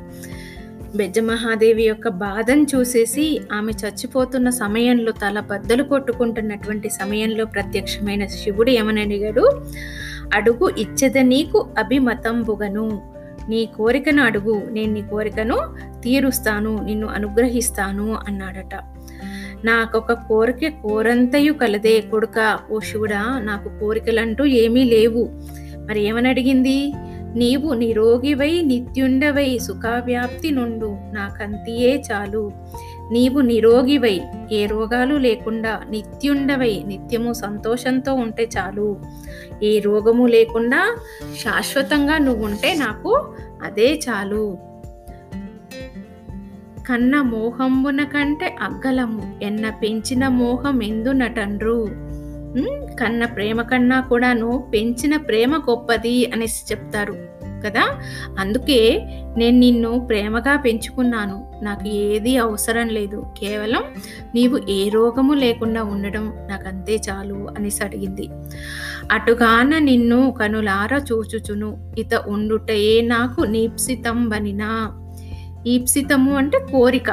బెజ్జమహాదేవి 0.97 1.83
యొక్క 1.83 2.07
బాధను 2.07 2.65
చూసేసి 2.75 3.41
ఆమె 3.53 3.71
చచ్చిపోతున్న 3.71 4.49
సమయంలో 4.49 5.11
తల 5.11 5.39
బద్దలు 5.39 5.83
కొట్టుకుంటున్నటువంటి 5.83 6.89
సమయంలో 6.89 7.45
ప్రత్యక్షమైన 7.45 8.25
శివుడు 8.25 8.69
ఏమని 8.69 9.01
అడిగాడు? 9.01 9.61
అడుగు 10.33 10.69
ఇచ్చద 10.77 11.17
నీకు 11.17 11.69
అభిమతంబుగను. 11.77 13.13
నీ 13.49 13.65
కోరికను 13.65 14.23
అడుగు. 14.23 14.63
నేను 14.71 14.93
నీ 14.93 15.01
కోరికను 15.01 15.57
తీరుస్తాను 16.03 16.79
నిన్ను 16.83 17.07
అనుగ్రహిస్తాను 17.07 18.17
అన్నాడట. 18.27 18.94
నాకొక 19.65 20.13
కోరిక 20.13 20.73
కోరంతయు 20.83 21.53
కలదే 21.53 22.01
కొడుక. 22.01 22.59
ఓ 22.71 22.79
శివుడా 22.79 23.39
నాకు 23.39 23.79
కోరికలంటూ 23.79 24.45
ఏమీ 24.45 24.83
లేవు. 24.83 25.29
మరి 25.89 26.03
ఏమని 26.03 26.29
అడిగింది? 26.29 26.93
నీవు 27.35 27.73
నిరోగివై 27.73 28.61
నిత్యుండవై 28.61 29.57
సుఖవ్యాప్తి 29.57 30.51
నుండు 30.51 30.97
నాకంతియే 31.13 32.03
చాలు. 32.11 32.51
నీవు 33.11 33.39
నిరోగివై 33.39 34.21
ఏ 34.51 34.65
రోగాలు 34.65 35.15
లేకుండా 35.15 35.81
నిత్యుండవై 35.89 36.83
నిత్యము 36.85 37.33
సంతోషంతో 37.33 38.13
ఉంటే 38.13 38.49
చాలు. 38.57 38.97
ఏ 39.63 39.79
రోగము 39.79 40.25
లేకుండా 40.25 40.97
శాశ్వతంగా 41.43 42.17
నువ్వు 42.17 42.45
ఉంటే 42.45 42.73
నాకు 42.73 43.33
అదే 43.63 43.99
చాలు. 44.09 44.57
కన్న 46.89 47.21
మోహంబున 47.21 48.03
కంటే 48.03 48.55
అగ్గలము. 48.61 49.39
ఎన్న 49.43 49.69
పెంచిన 49.69 50.27
మోహం 50.27 50.83
ఎందున 50.83 51.27
తండ్రు 51.27 51.87
కన్న 52.99 53.25
ప్రేమ 53.25 53.61
కన్నా 53.61 54.01
కూడాను 54.01 54.71
పెంచిన 54.73 55.17
ప్రేమ 55.17 55.57
గొప్పది 55.57 56.31
అనేసి 56.31 56.63
చెప్తారు 56.71 57.13
కదా? 57.65 58.01
అందుకే 58.39 59.01
నేను 59.37 59.59
నిన్ను 59.59 59.99
ప్రేమగా 59.99 60.57
పెంచుకున్నాను. 60.57 61.51
నాకు 61.63 61.87
ఏది 61.87 62.37
అవసరం 62.37 62.87
లేదు. 62.87 63.25
కేవలం 63.37 63.83
నీవు 64.35 64.59
ఏ 64.69 64.89
రోగము 64.89 65.33
లేకుండా 65.33 65.83
ఉండడం 65.83 66.33
నాకు 66.49 66.67
అంతే 66.67 67.01
చాలు 67.09 67.47
అనేసి 67.57 67.83
అడిగింది. 67.83 68.29
అటుగాన 69.11 69.77
నిన్ను 69.77 70.31
కనులార 70.31 71.01
చూచుచును. 71.11 71.93
ఇత 71.97 72.13
ఉండుటయే 72.13 73.01
నాకు 73.01 73.41
నీప్సితం 73.41 74.29
బనినా 74.29 75.01
ఈప్సితము 75.67 76.35
అంటే 76.35 76.59
కోరిక. 76.71 77.11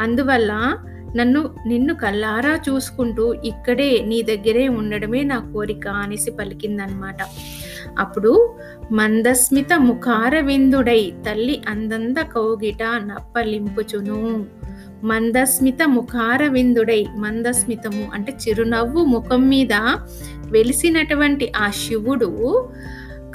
అందువల్ల 0.00 0.76
నన్ను 1.16 1.50
నిన్ను 1.66 1.94
కల్లారా 1.94 2.58
చూసుకుంటూ 2.68 3.34
ఇక్కడే 3.34 4.04
నీ 4.06 4.22
దగ్గరే 4.22 4.68
ఉండడమే 4.68 5.22
నా 5.22 5.50
కోరిక 5.54 5.88
అనేసి 5.88 6.30
పలికిందనమాట. 6.30 7.16
అప్పుడు 7.98 8.54
మందస్మిత 8.92 9.72
ముఖార 9.78 10.40
విందుడై 10.40 11.12
తల్లి 11.30 11.62
అందంద 11.68 12.16
కౌగిట 12.16 12.82
నప్పలింపుచును. 12.82 14.46
మందస్మిత 15.04 15.78
ముఖార 15.86 16.46
విందుడై 16.46 17.06
మందస్మితము 17.16 18.10
అంటే 18.14 18.32
చిరునవ్వు 18.48 19.04
ముఖం 19.04 19.48
మీద 19.48 19.72
వెలిసినటువంటి 20.50 21.52
ఆ 21.56 21.70
శివుడు 21.70 22.68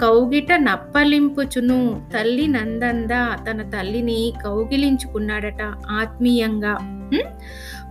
కౌగిట 0.01 0.53
నప్పలింపుచును. 0.53 2.01
తల్లి 2.13 2.47
నందంద 2.47 3.09
తన 3.49 3.69
తల్లిని 3.69 4.33
కౌగిలించుకున్నాడట 4.43 5.61
ఆత్మీయంగా. 5.89 6.77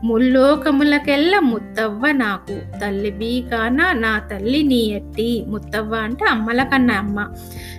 ముల్లోకములకెల్ల 0.05 1.39
ముత్తవ్వ 1.39 2.13
నాకు. 2.13 2.79
తల్లి 2.81 3.11
బీకాన 3.11 3.93
నా 3.93 4.19
తల్లి 4.19 4.63
నీ 4.63 4.77
ఎట్టి. 4.77 5.45
ముత్తవ్వ 5.49 5.95
అంటే 5.95 6.25
అమ్మల 6.25 6.63
కన్నా 6.63 6.95
అమ్మ. 6.95 7.29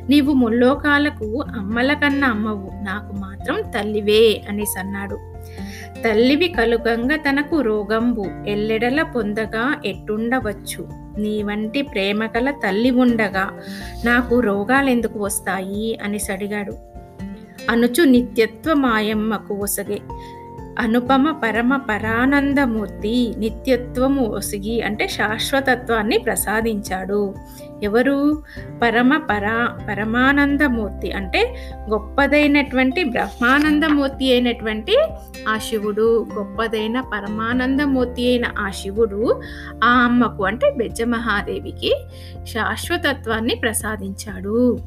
నీవు 0.10 0.34
ముల్లోకాలకు 0.34 1.44
అమ్మల 1.58 1.94
కన్నా 1.94 2.28
అమ్మవు. 2.28 2.72
నాకు 2.84 3.14
మాత్రం 3.14 3.62
తల్లివే 3.62 4.42
అనేసి 4.50 4.80
అన్నాడు 4.80 5.20
తల్లివి 6.04 6.48
కలుగంగ 6.48 7.16
తనకు 7.16 7.62
రోగంబు. 7.62 8.26
ఎల్లెడల 8.48 9.02
పొందగా 9.02 9.76
ఎట్టుండవచ్చు? 9.86 11.09
నీ 11.20 11.44
వంటి 11.44 11.82
ప్రేమ 11.82 12.26
గల 12.26 12.52
తల్లి 12.52 12.92
ఉండగా 12.92 13.60
నాకు 14.06 14.40
రోగాలు 14.40 14.90
ఎందుకు 14.90 15.20
వస్తాయి? 15.20 16.00
అనేసి 16.04 16.32
అడిగాడు. 16.32 16.74
అనుచు 17.70 18.04
నిత్యత్వ 18.04 18.74
మాయమ్మకు 18.74 19.54
ఒసగే. 19.54 20.00
అనుపమ 20.80 21.32
పరమ 21.44 21.78
పరానందమూర్తి 21.78 23.34
నిత్యత్వము 23.38 24.26
ఒసిగి 24.26 24.82
అంటే 24.82 25.08
శాశ్వతత్వాన్ని 25.08 26.18
ప్రసాదించాడు. 26.18 27.36
ఎవరు? 27.84 28.44
పరమ 28.82 29.18
పరా 29.18 29.78
పరమానందమూర్తి 29.88 31.12
అంటే 31.12 31.56
గొప్పదైనటువంటి 31.90 33.04
బ్రహ్మానందమూర్తి 33.04 34.32
అయినటువంటి 34.32 34.98
ఆ 35.50 35.58
శివుడు. 35.58 36.28
గొప్పదైన 36.38 37.00
పరమానందమూర్తి 37.00 38.28
అయిన 38.28 38.46
ఆ 38.60 38.70
శివుడు 38.70 39.42
ఆ 39.84 39.92
అమ్మకు 39.92 40.46
అంటే 40.46 40.74
బెజ్జమహాదేవికి 40.78 41.96
శాశ్వతత్వాన్ని 42.54 43.56
ప్రసాదించాడు. 43.56 44.78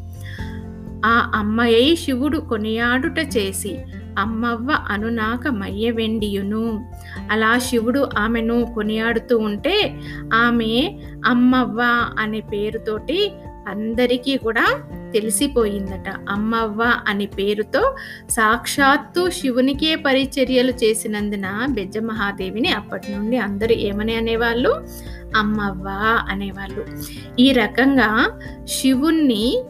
ఆ 1.07 1.33
అమ్మయ్య 1.35 1.95
శివుడు 1.95 2.39
కొనియాడుట 2.39 3.19
చేసి 3.19 3.79
అమ్మవ్వ 4.19 4.69
అనునాక 4.89 5.49
మయ్య 5.49 5.91
వెండియును 5.91 6.91
అలా 7.31 7.59
శివుడు 7.59 8.09
ఆమెను 8.19 8.73
కొనియాడుతూ 8.75 9.39
ఉంటే 9.39 10.01
ఆమె 10.35 10.99
అమ్మవ్వ 11.27 12.07
అనే 12.19 12.41
పేరుతోటి 12.41 13.33
అందరికీ 13.69 14.37
కూడా 14.37 14.81
తెలిసిపోయిందట. 15.13 16.09
అమ్మవ్వ 16.29 16.95
అనే 17.09 17.27
పేరుతో 17.27 17.97
సాక్షాత్తు 18.31 19.31
శివునికే 19.31 19.95
పరిచర్యలు 19.95 20.71
చేసినందున 20.71 21.67
బెజ్జమహాదేవిని 21.71 22.69
అప్పటి 22.69 23.13
నుండి 23.13 23.37
అందరూ 23.37 23.75
ఏమని 23.75 24.15
అనేవాళ్ళు? 24.15 24.87
అమ్మవ్వ 25.37 25.89
అనేవాళ్ళు. 26.29 26.87
ఈ 27.39 27.53
రకంగా 27.53 28.41
శివుణ్ణి 28.67 29.65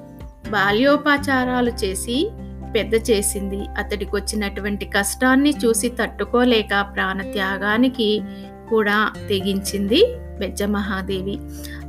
బాల్యోపచారాలు 0.50 1.70
చేసి 1.84 2.30
పెద్ద 2.74 2.94
చేసింది. 2.94 3.60
అతడికి 3.78 4.16
వచ్చినటువంటి 4.16 4.84
కష్టాన్ని 4.84 5.54
చూసి 5.64 5.88
తట్టుకోలేక 5.88 6.86
ప్రాణత్యాగానికి 6.94 8.22
కూడా 8.70 9.10
తెగించింది 9.28 10.14
బెజ్జమహాదేవి. 10.38 11.38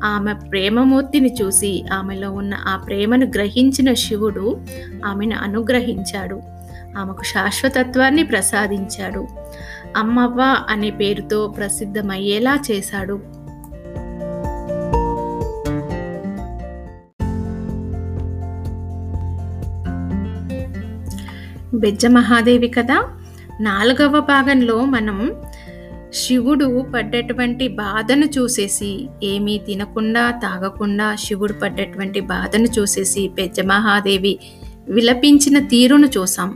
ఆమె 0.04 0.34
ప్రేమమూర్తిని 0.34 1.36
చూసి 1.42 1.86
ఆమెలో 1.94 2.32
ఉన్న 2.32 2.54
ఆ 2.68 2.76
ప్రేమను 2.76 3.26
గ్రహించిన 3.26 3.94
శివుడు 3.94 4.62
ఆమెను 5.06 5.36
అనుగ్రహించాడు. 5.36 6.42
ఆమెకు 6.98 7.24
శాశ్వతత్వాన్ని 7.24 8.24
ప్రసాదించాడు. 8.24 9.28
అమ్మవ్వ 9.98 10.58
అనే 10.70 10.90
పేరుతో 10.90 11.48
ప్రసిద్ధమయ్యేలా 11.48 12.60
చేశాడు. 12.72 13.43
బెజ్జ 21.84 22.06
మహాదేవి 22.06 22.68
కదా? 22.68 23.04
నాలుగవ 23.62 24.20
భాగంలో 24.20 24.86
మనం 24.86 25.32
శివుడు 26.14 26.86
పడ్డటువంటి 26.94 27.68
బాధను 27.68 28.26
చూసేసి 28.26 29.10
ఏమీ 29.24 29.58
తినకుండా 29.58 30.32
తాగకుండా 30.32 31.16
శివుడు 31.16 31.54
పడ్డటువంటి 31.54 32.20
బాధను 32.20 32.64
చూసేసి 32.64 33.28
బెజ్జ 33.28 33.60
మహాదేవి 33.60 34.40
విలపించిన 34.90 35.60
తీరును 35.60 36.08
చూసాం. 36.08 36.56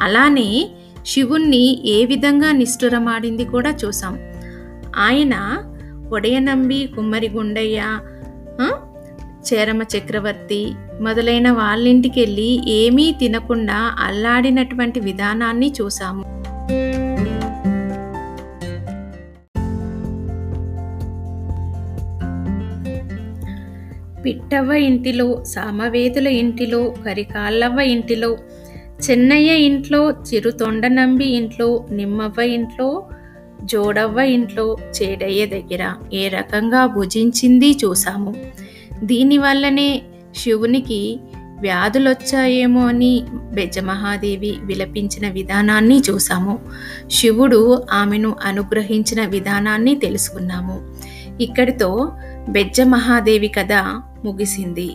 అలానే 0.00 0.70
శివుణ్ణి 1.06 1.82
ఏ 1.88 2.04
విధంగా 2.04 2.52
నిష్ఠురమాడింది 2.52 3.44
కూడా 3.44 3.70
చూసాం. 3.70 4.18
ఆయన 4.96 5.64
ఒడయనంబి 6.12 6.90
కుమ్మరి 6.96 7.28
గుండయ్య 7.28 7.82
చేరమ 9.48 9.82
చక్రవర్తి 9.82 10.74
మొదలైన 11.00 11.48
వాళ్ళింటికి 11.58 12.18
వెళ్ళి 12.20 12.50
ఏమీ 12.78 13.06
తినకుండా 13.20 13.78
అల్లాడినటువంటి 13.98 15.00
విధానాన్ని 15.00 15.68
చూసాము 15.78 16.24
పిట్టవ్వ 24.22 24.72
ఇంటిలో 24.86 25.26
సామవేదుల 25.46 26.28
ఇంటిలో 26.38 26.80
కరికాళ్ళవ్వ 27.04 27.80
ఇంటిలో 27.88 28.30
చెన్నయ్య 29.04 29.50
ఇంట్లో 29.66 30.00
చిరుతొండనంబి 30.28 31.26
ఇంట్లో 31.34 31.68
నిమ్మవ్వ 31.90 32.40
ఇంట్లో 32.50 32.88
జోడవ్వ 33.64 34.18
ఇంట్లో 34.30 34.64
చేడయ్య 34.96 35.42
దగ్గర 35.46 35.84
ఏ 36.12 36.24
రకంగా 36.28 36.82
భుజించింది 36.86 37.70
చూసాము 37.82 38.32
దీనివల్లనే 39.02 39.88
శివునికి 40.36 41.20
వ్యాధులొచ్చాయేమో 41.60 42.86
అని 42.86 43.24
బెజ్జమహాదేవి 43.30 44.56
విలపించిన 44.60 45.28
విధానాన్ని 45.28 46.02
చూసాము 46.10 46.58
శివుడు 47.10 47.82
ఆమెను 47.92 48.36
అనుగ్రహించిన 48.44 49.26
విధానాన్ని 49.26 49.94
తెలుసుకున్నాము. 49.94 50.94
ఇక్కడితో 51.42 52.12
బెజ్జమహాదేవి 52.48 53.48
కథ 53.48 53.72
ముగిసింది. 54.24 54.94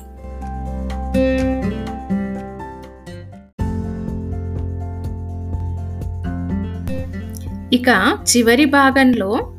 ఇక 7.75 8.17
చివరి 8.37 8.65
భాగంలో 8.65 9.53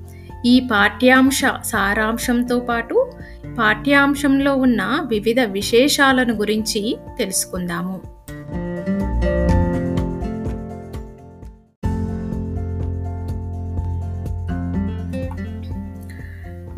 ఈ 0.46 0.60
పాఠ్యాంశ 0.60 1.40
సారాంశంతో 1.64 2.58
పాటు 2.58 3.10
పాఠ్యాంశంలో 3.58 4.56
ఉన్న 4.56 5.02
వివిధ 5.06 5.40
విశేషాలను 5.40 6.34
గురించి 6.34 6.96
తెలుసుకుందాము. 7.18 8.14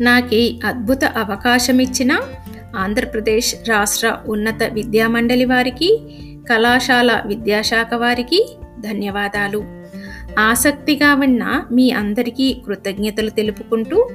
నాకు 0.01 0.67
అద్భుత 0.67 1.05
అవకాశం 1.05 1.79
ఇచ్చిన 1.79 2.19
ఆంధ్రప్రదేశ్ 2.77 3.69
రాష్ట్ర 3.69 4.17
ఉన్నత 4.27 4.63
విద్యామండలి 4.63 5.45
వారికి 5.45 6.17
కళాశాల 6.49 7.21
విద్యాశాఖ 7.25 7.93
వారికి 7.93 8.57
ధన్యవాదాలు. 8.79 9.76
ఆసక్తిగా 10.37 11.13
విన్న 11.13 11.63
మీ 11.71 11.91
అందరికీ 11.91 12.61
కృతజ్ఞతలు 12.65 13.29
తెలుపుకుంటూ 13.29 14.09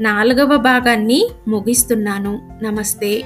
నాలుగవ 0.00 0.56
భాగాన్ని 0.56 1.30
ముగిస్తున్నాను. 1.48 2.58
నమస్తే. 2.62 3.24